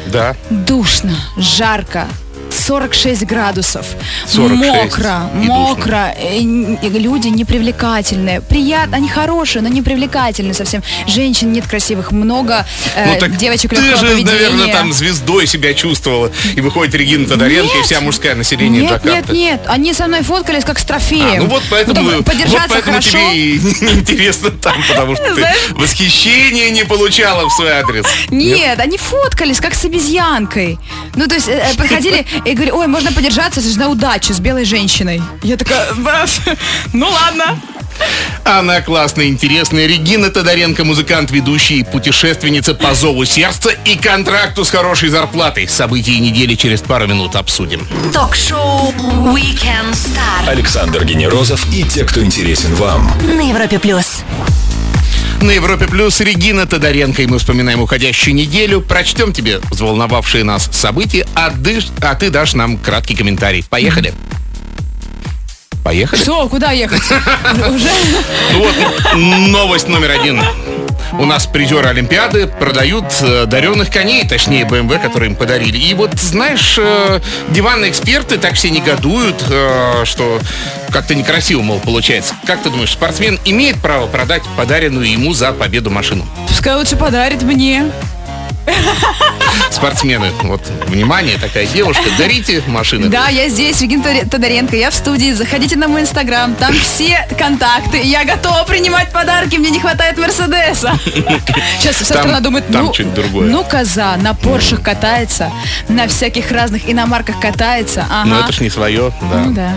Да. 0.06 0.34
Душно, 0.50 1.14
жарко, 1.36 2.06
46 2.70 3.24
градусов. 3.26 3.84
46 4.28 4.70
Мокро, 4.72 5.30
и 5.34 5.46
мокро. 5.46 6.14
Э, 6.16 6.38
н- 6.38 6.74
и 6.74 6.88
Люди 7.00 7.26
непривлекательные. 7.28 8.42
Приятно, 8.42 8.98
они 8.98 9.08
хорошие, 9.08 9.60
но 9.62 9.68
непривлекательные 9.68 10.54
совсем. 10.54 10.82
Женщин 11.08 11.52
нет 11.52 11.66
красивых, 11.66 12.12
много 12.12 12.64
э, 12.94 13.06
Ну 13.14 13.18
так 13.18 13.36
девочек 13.36 13.70
ты 13.70 13.76
легкого 13.80 13.96
же, 13.96 14.06
поведения. 14.12 14.30
наверное, 14.32 14.72
там 14.72 14.92
звездой 14.92 15.48
себя 15.48 15.74
чувствовала. 15.74 16.30
И 16.54 16.60
выходит 16.60 16.94
Регина 16.94 17.26
Тодоренко 17.26 17.72
и 17.74 17.76
Нет. 17.78 17.86
вся 17.86 18.00
мужская 18.00 18.36
население 18.36 18.82
Нет, 18.82 19.02
Джакарты. 19.02 19.32
нет, 19.32 19.32
нет, 19.32 19.60
они 19.66 19.92
со 19.92 20.06
мной 20.06 20.22
фоткались 20.22 20.64
как 20.64 20.78
с 20.78 20.84
трофеем. 20.84 21.26
А, 21.26 21.36
ну 21.42 21.46
вот 21.46 21.62
поэтому, 21.70 22.08
вот 22.08 22.24
подержаться 22.24 22.68
поэтому 22.68 22.92
хорошо. 22.98 23.10
тебе 23.10 23.36
и 23.36 23.58
неинтересно 23.80 24.50
там, 24.52 24.76
потому 24.88 25.16
что 25.16 25.24
ты 25.34 25.40
Знаешь? 25.40 25.56
восхищения 25.70 26.70
не 26.70 26.84
получала 26.84 27.48
в 27.48 27.52
свой 27.52 27.70
адрес. 27.72 28.04
Нет, 28.30 28.78
они 28.78 28.96
фоткались, 28.96 29.58
как 29.58 29.74
с 29.74 29.84
обезьянкой. 29.84 30.78
Ну, 31.16 31.26
то 31.26 31.34
есть, 31.34 31.48
э, 31.48 31.72
говорили, 32.60 32.76
ой, 32.76 32.86
можно 32.88 33.10
подержаться, 33.12 33.60
это 33.60 33.70
же 33.70 33.78
на 33.78 33.88
удачу 33.88 34.34
с 34.34 34.38
белой 34.38 34.64
женщиной. 34.64 35.22
Я 35.42 35.56
такая, 35.56 35.94
«Брат, 35.94 36.30
ну 36.92 37.08
ладно. 37.08 37.58
Она 38.44 38.80
классная, 38.80 39.26
интересная. 39.26 39.86
Регина 39.86 40.30
Тодоренко, 40.30 40.84
музыкант, 40.84 41.30
ведущий, 41.30 41.84
путешественница 41.84 42.74
по 42.74 42.94
зову 42.94 43.24
сердца 43.26 43.70
и 43.84 43.96
контракту 43.96 44.64
с 44.64 44.70
хорошей 44.70 45.10
зарплатой. 45.10 45.68
События 45.68 46.18
недели 46.18 46.54
через 46.54 46.80
пару 46.80 47.06
минут 47.06 47.36
обсудим. 47.36 47.86
Ток-шоу 48.12 48.92
Weekend 49.34 49.92
Star 49.92 50.48
Александр 50.48 51.04
Генерозов 51.04 51.66
и 51.74 51.82
те, 51.82 52.04
кто 52.04 52.22
интересен 52.24 52.74
вам. 52.74 53.10
на 53.22 53.48
Европе 53.48 53.78
плюс. 53.78 54.19
На 55.42 55.52
Европе 55.52 55.86
Плюс 55.86 56.20
Регина 56.20 56.66
Тодоренко, 56.66 57.22
и 57.22 57.26
мы 57.26 57.38
вспоминаем 57.38 57.80
уходящую 57.80 58.34
неделю. 58.34 58.80
Прочтем 58.82 59.32
тебе 59.32 59.58
взволновавшие 59.70 60.44
нас 60.44 60.68
события, 60.72 61.26
а, 61.34 61.50
дышь- 61.50 61.90
а 62.02 62.14
ты 62.14 62.30
дашь 62.30 62.52
нам 62.54 62.76
краткий 62.76 63.14
комментарий. 63.16 63.64
Поехали. 63.68 64.12
Поехали. 65.82 66.20
Что, 66.20 66.46
куда 66.48 66.72
ехать? 66.72 67.00
Уже? 67.70 67.90
Ну 68.52 68.58
вот, 68.58 69.14
новость 69.48 69.88
номер 69.88 70.10
один. 70.10 70.40
У 71.12 71.24
нас 71.24 71.46
призеры 71.46 71.88
Олимпиады 71.88 72.46
продают 72.46 73.06
э, 73.22 73.46
даренных 73.46 73.90
коней, 73.90 74.26
точнее 74.26 74.64
BMW, 74.64 75.00
которые 75.00 75.30
им 75.30 75.36
подарили. 75.36 75.76
И 75.76 75.94
вот, 75.94 76.18
знаешь, 76.18 76.76
э, 76.78 77.20
диванные 77.48 77.90
эксперты 77.90 78.38
так 78.38 78.54
все 78.54 78.70
негодуют, 78.70 79.44
э, 79.50 80.04
что 80.04 80.38
как-то 80.90 81.14
некрасиво, 81.14 81.62
мол, 81.62 81.80
получается. 81.80 82.34
Как 82.46 82.62
ты 82.62 82.70
думаешь, 82.70 82.92
спортсмен 82.92 83.38
имеет 83.44 83.80
право 83.80 84.06
продать 84.06 84.42
подаренную 84.56 85.10
ему 85.10 85.32
за 85.32 85.52
победу 85.52 85.90
машину? 85.90 86.26
Пускай 86.48 86.74
лучше 86.76 86.96
подарит 86.96 87.42
мне. 87.42 87.90
Спортсмены, 89.70 90.30
вот, 90.42 90.60
внимание, 90.86 91.38
такая 91.38 91.66
девушка, 91.66 92.04
дарите 92.18 92.62
машины. 92.66 93.08
Да, 93.08 93.28
я 93.28 93.48
здесь, 93.48 93.80
Регина 93.80 94.02
Тодор- 94.04 94.28
Тодоренко, 94.28 94.76
я 94.76 94.90
в 94.90 94.94
студии. 94.94 95.32
Заходите 95.32 95.76
на 95.76 95.88
мой 95.88 96.02
инстаграм, 96.02 96.54
там 96.54 96.74
все 96.74 97.26
контакты. 97.38 98.00
Я 98.02 98.24
готова 98.24 98.64
принимать 98.64 99.12
подарки, 99.12 99.56
мне 99.56 99.70
не 99.70 99.80
хватает 99.80 100.18
Мерседеса. 100.18 100.92
Сейчас 101.80 101.96
вся 101.96 102.14
Там- 102.14 102.22
страна 102.24 102.40
думает, 102.40 102.66
там 102.70 102.86
ну, 102.86 102.92
чуть 102.92 103.12
другое. 103.14 103.48
ну 103.48 103.64
коза, 103.64 104.16
на 104.16 104.34
Поршах 104.34 104.82
катается, 104.82 105.50
на 105.88 106.08
всяких 106.08 106.50
разных 106.50 106.88
иномарках 106.90 107.40
катается. 107.40 108.06
Ага. 108.10 108.28
Но 108.28 108.40
это 108.40 108.52
ж 108.52 108.60
не 108.60 108.70
свое, 108.70 109.12
да. 109.30 109.38
Ну 109.38 109.52
да. 109.52 109.72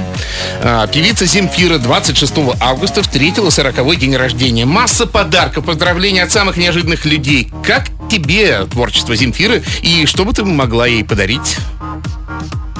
А, 0.61 0.87
певица 0.87 1.25
Земфира 1.25 1.77
26 1.77 2.33
августа 2.59 3.01
встретила 3.03 3.49
40 3.49 3.97
день 3.97 4.15
рождения. 4.15 4.65
Масса 4.65 5.05
подарков, 5.05 5.65
поздравлений 5.65 6.21
от 6.21 6.31
самых 6.31 6.57
неожиданных 6.57 7.05
людей. 7.05 7.51
Как 7.65 7.85
тебе 8.13 8.65
творчество 8.65 9.15
Земфиры 9.15 9.63
и 9.81 10.05
что 10.05 10.23
бы 10.23 10.33
ты 10.33 10.45
могла 10.45 10.85
ей 10.85 11.03
подарить? 11.03 11.57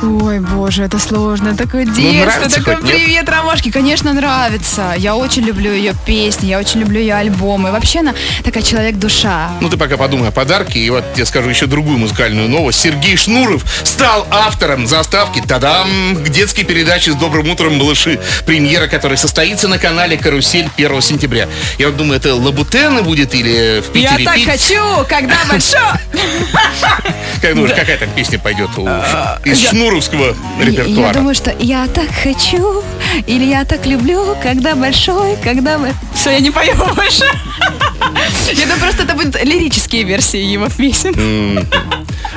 Ой, 0.03 0.39
боже, 0.41 0.83
это 0.83 0.99
сложно. 0.99 1.55
Такое 1.55 1.85
детство, 1.85 2.43
Ну, 2.43 2.49
такой 2.49 2.75
хоть, 2.75 2.83
нет? 2.83 2.93
привет, 2.95 3.29
Ромашки. 3.29 3.71
Конечно, 3.71 4.11
нравится. 4.11 4.93
Я 4.97 5.15
очень 5.15 5.43
люблю 5.43 5.71
ее 5.71 5.93
песни, 6.05 6.47
я 6.47 6.59
очень 6.59 6.81
люблю 6.81 6.99
ее 6.99 7.13
альбомы. 7.15 7.71
Вообще 7.71 7.99
она 7.99 8.13
такая 8.43 8.63
человек-душа. 8.63 9.51
Ну, 9.61 9.69
ты 9.69 9.77
пока 9.77 9.95
подумай 9.95 10.27
о 10.27 10.31
подарке, 10.31 10.79
и 10.79 10.89
вот 10.89 11.05
я 11.15 11.25
скажу 11.25 11.47
еще 11.49 11.67
другую 11.67 11.97
музыкальную 11.99 12.49
новость. 12.49 12.81
Сергей 12.81 13.15
Шнуров 13.15 13.63
стал 13.85 14.27
автором 14.29 14.87
заставки 14.87 15.41
«Тадам!» 15.47 15.87
к 16.17 16.27
детской 16.29 16.63
передаче 16.63 17.11
«С 17.13 17.15
добрым 17.15 17.49
утром, 17.49 17.77
малыши», 17.77 18.19
премьера 18.45 18.87
которой 18.87 19.17
состоится 19.17 19.69
на 19.69 19.77
канале 19.79 20.17
«Карусель» 20.17 20.69
1 20.75 21.01
сентября. 21.01 21.47
Я 21.77 21.87
вот 21.87 21.95
думаю, 21.97 22.17
это 22.19 22.35
Лабутены 22.35 23.03
будет 23.03 23.33
или 23.33 23.81
в 23.81 23.95
Я 23.95 24.09
Питере 24.17 24.25
так 24.25 24.35
пить? 24.35 24.45
хочу, 24.47 25.05
когда 25.07 25.35
большой. 25.49 25.79
Как 27.41 27.55
думаешь, 27.55 27.75
какая 27.75 27.97
там 27.97 28.09
песня 28.11 28.39
пойдет 28.39 28.69
у- 28.77 28.87
из 29.43 29.67
шнуровского 29.69 29.92
Я 30.59 30.65
репертуара? 30.65 31.13
думаю, 31.13 31.35
что 31.35 31.53
я 31.59 31.87
так 31.87 32.07
хочу, 32.23 32.83
или 33.27 33.43
я 33.45 33.65
так 33.65 33.85
люблю, 33.85 34.35
когда 34.41 34.75
большой, 34.75 35.37
когда... 35.43 35.79
Все, 36.13 36.31
я 36.31 36.39
не 36.39 36.51
пою 36.51 36.75
больше. 36.95 37.25
Я 38.53 38.63
думаю, 38.65 38.79
просто 38.79 39.03
это 39.03 39.13
будут 39.13 39.41
лирические 39.43 40.03
версии 40.03 40.39
его 40.39 40.67
песен. 40.69 41.65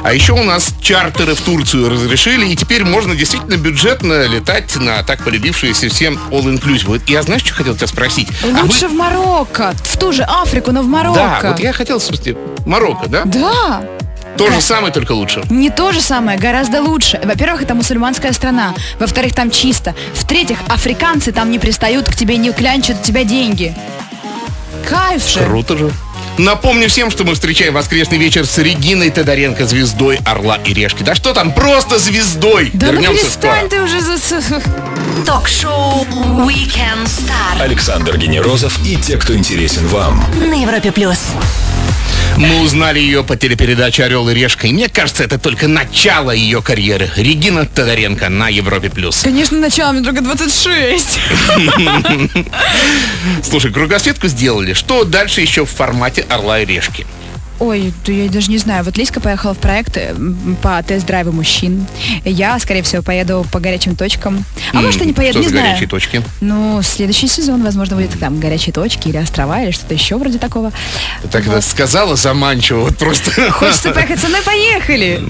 А 0.02 0.12
еще 0.14 0.32
у 0.32 0.42
нас 0.44 0.72
чартеры 0.80 1.34
в 1.34 1.40
Турцию 1.40 1.88
разрешили, 1.90 2.46
и 2.46 2.56
теперь 2.56 2.84
можно 2.84 3.14
действительно 3.16 3.56
бюджетно 3.56 4.26
летать 4.26 4.74
на 4.76 5.02
так 5.02 5.24
полюбившиеся 5.24 5.88
всем 5.88 6.18
all-inclusive. 6.30 6.86
Вот 6.86 7.08
Я 7.08 7.22
знаешь, 7.22 7.42
что 7.44 7.54
хотел 7.54 7.74
тебя 7.74 7.86
спросить? 7.88 8.28
А 8.42 8.46
вы- 8.46 8.62
Лучше 8.66 8.88
в 8.88 8.92
Марокко, 8.94 9.74
в 9.82 9.96
ту 9.98 10.12
же 10.12 10.22
Африку, 10.22 10.70
но 10.72 10.82
в 10.82 10.86
Да, 10.86 10.90
Марокко. 10.90 11.48
вот 11.50 11.58
я 11.60 11.72
хотел, 11.72 11.98
смысле, 12.00 12.36
Марокко, 12.64 13.08
да? 13.08 13.22
Да, 13.24 13.82
То 14.36 14.50
же 14.50 14.60
самое, 14.60 14.92
только 14.92 15.12
лучше. 15.12 15.42
не 15.50 15.70
то 15.70 15.92
же 15.92 16.00
самое, 16.00 16.38
гораздо 16.38 16.82
лучше. 16.82 17.20
Во-первых, 17.24 17.62
это 17.62 17.74
мусульманская 17.74 18.32
страна. 18.32 18.74
Во-вторых, 18.98 19.34
там 19.34 19.50
чисто. 19.50 19.94
В-третьих, 20.14 20.58
африканцы 20.68 21.32
там 21.32 21.50
не 21.50 21.58
пристают 21.58 22.08
к 22.08 22.14
тебе, 22.14 22.36
не 22.36 22.52
клянчат 22.52 22.98
у 23.00 23.04
тебя 23.04 23.24
деньги. 23.24 23.74
Кайф 24.88 25.26
же. 25.28 25.40
Круто 25.40 25.76
же. 25.76 25.90
Напомню 26.38 26.88
всем, 26.88 27.10
что 27.10 27.24
мы 27.24 27.32
встречаем 27.34 27.72
воскресный 27.72 28.18
вечер 28.18 28.46
с 28.46 28.58
Региной 28.58 29.10
Тодоренко, 29.10 29.64
звездой 29.66 30.18
Орла 30.26 30.56
и 30.64 30.74
Решки. 30.74 31.02
Да 31.02 31.14
что 31.14 31.32
там, 31.32 31.52
просто 31.52 31.98
звездой. 31.98 32.70
Да 32.74 32.88
ну 32.88 32.92
Вернемся 32.92 33.22
перестань 33.22 33.66
скоро. 33.66 33.70
ты 33.70 33.82
уже 33.82 34.00
за... 34.00 34.16
Ток-шоу 35.24 36.04
Weekend 36.46 37.06
Star 37.06 37.60
Александр 37.60 38.18
Генерозов 38.18 38.78
и 38.84 38.96
те, 38.96 39.16
кто 39.16 39.34
интересен 39.34 39.86
вам. 39.88 40.22
на 40.38 40.60
Европе 40.60 40.92
плюс. 40.92 41.30
Мы 42.36 42.60
узнали 42.60 42.98
ее 42.98 43.24
по 43.24 43.34
телепередаче 43.36 44.04
«Орел 44.04 44.28
и 44.28 44.34
решка», 44.34 44.66
и 44.66 44.72
мне 44.72 44.88
кажется, 44.88 45.24
это 45.24 45.38
только 45.38 45.68
начало 45.68 46.30
ее 46.32 46.60
карьеры. 46.60 47.10
Регина 47.16 47.64
Тодоренко 47.64 48.28
на 48.28 48.48
Европе+. 48.48 48.90
плюс. 48.90 49.20
Конечно, 49.22 49.58
начало, 49.58 49.92
мне 49.92 50.02
только 50.02 50.20
26. 50.20 51.18
Слушай, 53.42 53.72
кругосветку 53.72 54.28
сделали. 54.28 54.74
Что 54.74 55.04
дальше 55.04 55.40
еще 55.40 55.64
в 55.64 55.70
формате 55.70 56.26
«Орла 56.28 56.60
и 56.60 56.66
решки»? 56.66 57.06
Ой, 57.58 57.92
да 58.04 58.12
я 58.12 58.28
даже 58.28 58.50
не 58.50 58.58
знаю. 58.58 58.84
Вот 58.84 58.96
Лиска 58.98 59.20
поехала 59.20 59.54
в 59.54 59.58
проект 59.58 59.96
э, 59.96 60.14
по 60.62 60.82
тест-драйву 60.82 61.32
мужчин. 61.32 61.86
Я, 62.24 62.58
скорее 62.58 62.82
всего, 62.82 63.02
поеду 63.02 63.46
по 63.50 63.60
горячим 63.60 63.96
точкам. 63.96 64.44
А 64.72 64.82
может, 64.82 65.00
и 65.00 65.06
не 65.06 65.12
поеду, 65.14 65.38
Что 65.38 65.42
не 65.42 65.48
знаю. 65.48 65.66
горячие 65.68 65.88
точки? 65.88 66.22
Ну, 66.40 66.82
следующий 66.82 67.28
сезон, 67.28 67.62
возможно, 67.62 67.96
будет 67.96 68.18
там 68.18 68.40
горячие 68.40 68.72
точки 68.72 69.08
или 69.08 69.16
острова, 69.16 69.62
или 69.62 69.70
что-то 69.70 69.94
еще 69.94 70.16
вроде 70.16 70.38
такого. 70.38 70.70
Ты 71.22 71.28
так 71.28 71.46
это 71.46 71.60
сказала 71.62 72.14
заманчиво, 72.16 72.80
вот 72.80 72.98
просто. 72.98 73.30
Хочется 73.50 73.90
поехать 73.90 74.20
со 74.20 74.28
мной, 74.28 74.42
поехали. 74.42 75.22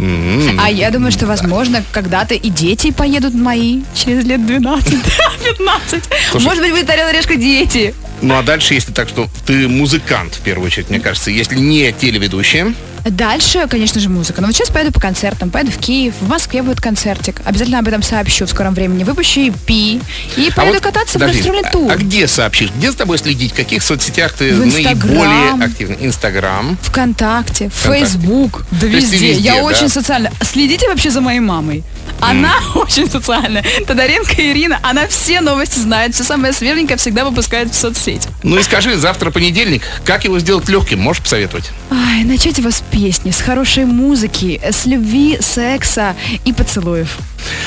А 0.61 0.71
я 0.71 0.91
думаю, 0.91 1.13
что, 1.13 1.27
возможно, 1.27 1.85
когда-то 1.93 2.35
и 2.35 2.51
дети 2.51 2.91
поедут 2.91 3.35
мои 3.35 3.83
через 3.95 4.25
лет 4.25 4.41
12-15. 4.41 6.03
Может 6.41 6.61
быть, 6.61 6.73
будет 6.73 6.91
и 6.91 7.17
решка 7.17 7.37
дети. 7.37 7.95
Ну 8.23 8.37
а 8.37 8.43
дальше, 8.43 8.75
если 8.75 8.93
так, 8.93 9.09
что 9.09 9.29
ты 9.47 9.69
музыкант, 9.69 10.35
в 10.35 10.41
первую 10.41 10.67
очередь, 10.67 10.91
мне 10.91 11.01
кажется, 11.01 11.31
если 11.31 11.57
не 11.57 11.93
телеведущая. 11.93 12.75
Дальше, 13.11 13.67
конечно 13.69 14.01
же, 14.01 14.09
музыка. 14.09 14.41
Но 14.41 14.49
вот 14.49 14.57
сейчас 14.57 14.71
поеду 14.71 14.93
по 14.93 15.01
концертам. 15.01 15.51
Поеду 15.51 15.71
в 15.71 15.79
Киев, 15.79 16.15
в 16.21 16.29
Москве 16.29 16.63
будет 16.63 16.81
концертик. 16.81 17.41
Обязательно 17.45 17.79
об 17.79 17.89
этом 17.89 18.03
сообщу 18.03 18.47
в 18.47 18.51
скором 18.51 18.75
времени. 18.75 19.05
Выпущу 19.05 19.41
EP. 19.41 20.03
И 20.37 20.49
А 20.51 20.53
поеду 20.55 20.75
вот, 20.75 20.83
кататься 20.83 21.19
в 21.19 21.21
подожди, 21.21 21.39
гастрольный 21.39 21.69
а- 21.69 21.73
тур. 21.73 21.93
А, 21.93 21.97
где 21.97 22.27
сообщишь? 22.27 22.71
Где 22.77 22.91
за 22.91 22.97
тобой 22.99 23.19
следить? 23.19 23.53
В 23.53 23.57
каких 23.57 23.83
соцсетях 23.83 24.33
ты 24.33 24.55
В 24.55 24.67
наиболее 24.67 25.63
активна? 25.65 25.97
Инстаграм. 26.01 26.77
ВКонтакте, 26.83 27.69
Вконтакте. 27.69 27.71
Фейсбук, 27.71 28.65
да 28.73 28.87
везде. 28.87 29.17
везде, 29.17 29.33
Я 29.41 29.55
да? 29.57 29.63
очень 29.63 29.89
социальна. 29.89 30.31
Следите 30.43 30.89
вообще 30.89 31.11
за 31.11 31.21
моей 31.21 31.41
мамой. 31.41 31.85
Она 32.21 32.53
очень 32.75 33.09
социальная. 33.11 33.65
Тодоренко 33.87 34.35
Ирина, 34.51 34.79
она 34.83 35.07
все 35.07 35.41
новости 35.41 35.79
знает, 35.79 36.15
все 36.15 36.25
самое 36.25 36.53
свеженькое 36.53 36.97
всегда 36.99 37.25
выпускает 37.25 37.73
в 37.73 37.79
соцсети. 37.79 38.29
Ну 38.43 38.59
и 38.59 38.63
скажи, 38.63 38.97
завтра 38.97 39.31
понедельник, 39.31 39.83
как 40.05 40.25
его 40.25 40.39
сделать 40.39 40.69
легким? 40.69 41.01
Можешь 41.01 41.23
посоветовать? 41.23 41.71
Ай, 41.91 42.25
начать 42.25 42.59
его 42.59 42.71
с 42.71 42.81
песни, 42.97 43.31
с 43.31 43.41
хорошей 43.41 43.85
музыки, 43.85 44.59
с 44.65 44.87
любви, 44.87 45.37
секса 45.41 46.17
и 46.47 46.53
поцелуев. 46.55 47.19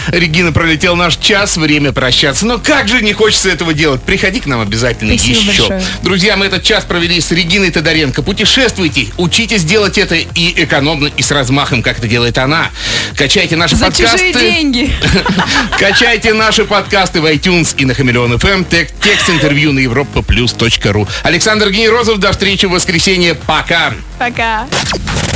Регина, 0.08 0.52
пролетел 0.52 0.96
наш 0.96 1.18
час, 1.18 1.58
время 1.58 1.92
прощаться. 1.92 2.46
Но 2.46 2.58
как 2.60 2.88
же 2.88 3.02
не 3.02 3.14
хочется 3.14 3.50
этого 3.50 3.74
делать? 3.74 4.02
Приходи 4.04 4.40
к 4.40 4.46
нам 4.46 4.62
обязательно 4.62 5.14
Спасибо 5.18 5.40
еще. 5.40 5.48
большое. 5.68 5.84
Друзья, 6.04 6.38
мы 6.38 6.46
этот 6.48 6.64
час 6.64 6.84
провели 6.86 7.20
с 7.22 7.32
Региной 7.32 7.72
Тодоренко. 7.72 8.22
Путешествуйте, 8.22 9.08
учитесь 9.18 9.64
делать 9.64 9.98
это 9.98 10.16
и 10.16 10.64
экономно, 10.64 11.08
и 11.08 11.22
с 11.22 11.32
размахом, 11.32 11.82
как 11.84 12.00
это 12.00 12.08
делает 12.08 12.38
она. 12.38 12.70
Качайте 13.16 13.56
наши 13.56 13.76
За 13.76 13.86
подкасты. 13.86 14.32
чужие 14.32 14.34
деньги. 14.34 14.94
Качайте 15.80 16.34
наши 16.34 16.66
подкасты 16.66 17.22
в 17.22 17.26
iTunes 17.26 17.76
и 17.78 17.86
на 17.86 17.94
Хамелеон 17.94 18.34
FM. 18.34 18.66
Тек- 18.70 18.92
текст 19.02 19.30
интервью 19.30 19.72
на 19.74 19.80
европаплюс.ру. 19.80 21.08
Александр 21.24 21.70
Генерозов, 21.70 22.20
до 22.20 22.32
встречи 22.32 22.66
в 22.66 22.72
воскресенье. 22.72 23.36
Пока. 23.36 23.94
Пока. 24.18 24.68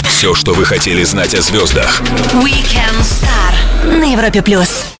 Все, 0.09 0.33
что 0.35 0.53
вы 0.53 0.65
хотели 0.65 1.03
знать 1.03 1.33
о 1.33 1.41
звездах. 1.41 2.01
Weekend 2.33 3.01
Star 3.01 3.53
на 3.83 4.11
Европе 4.11 4.41
плюс. 4.41 4.85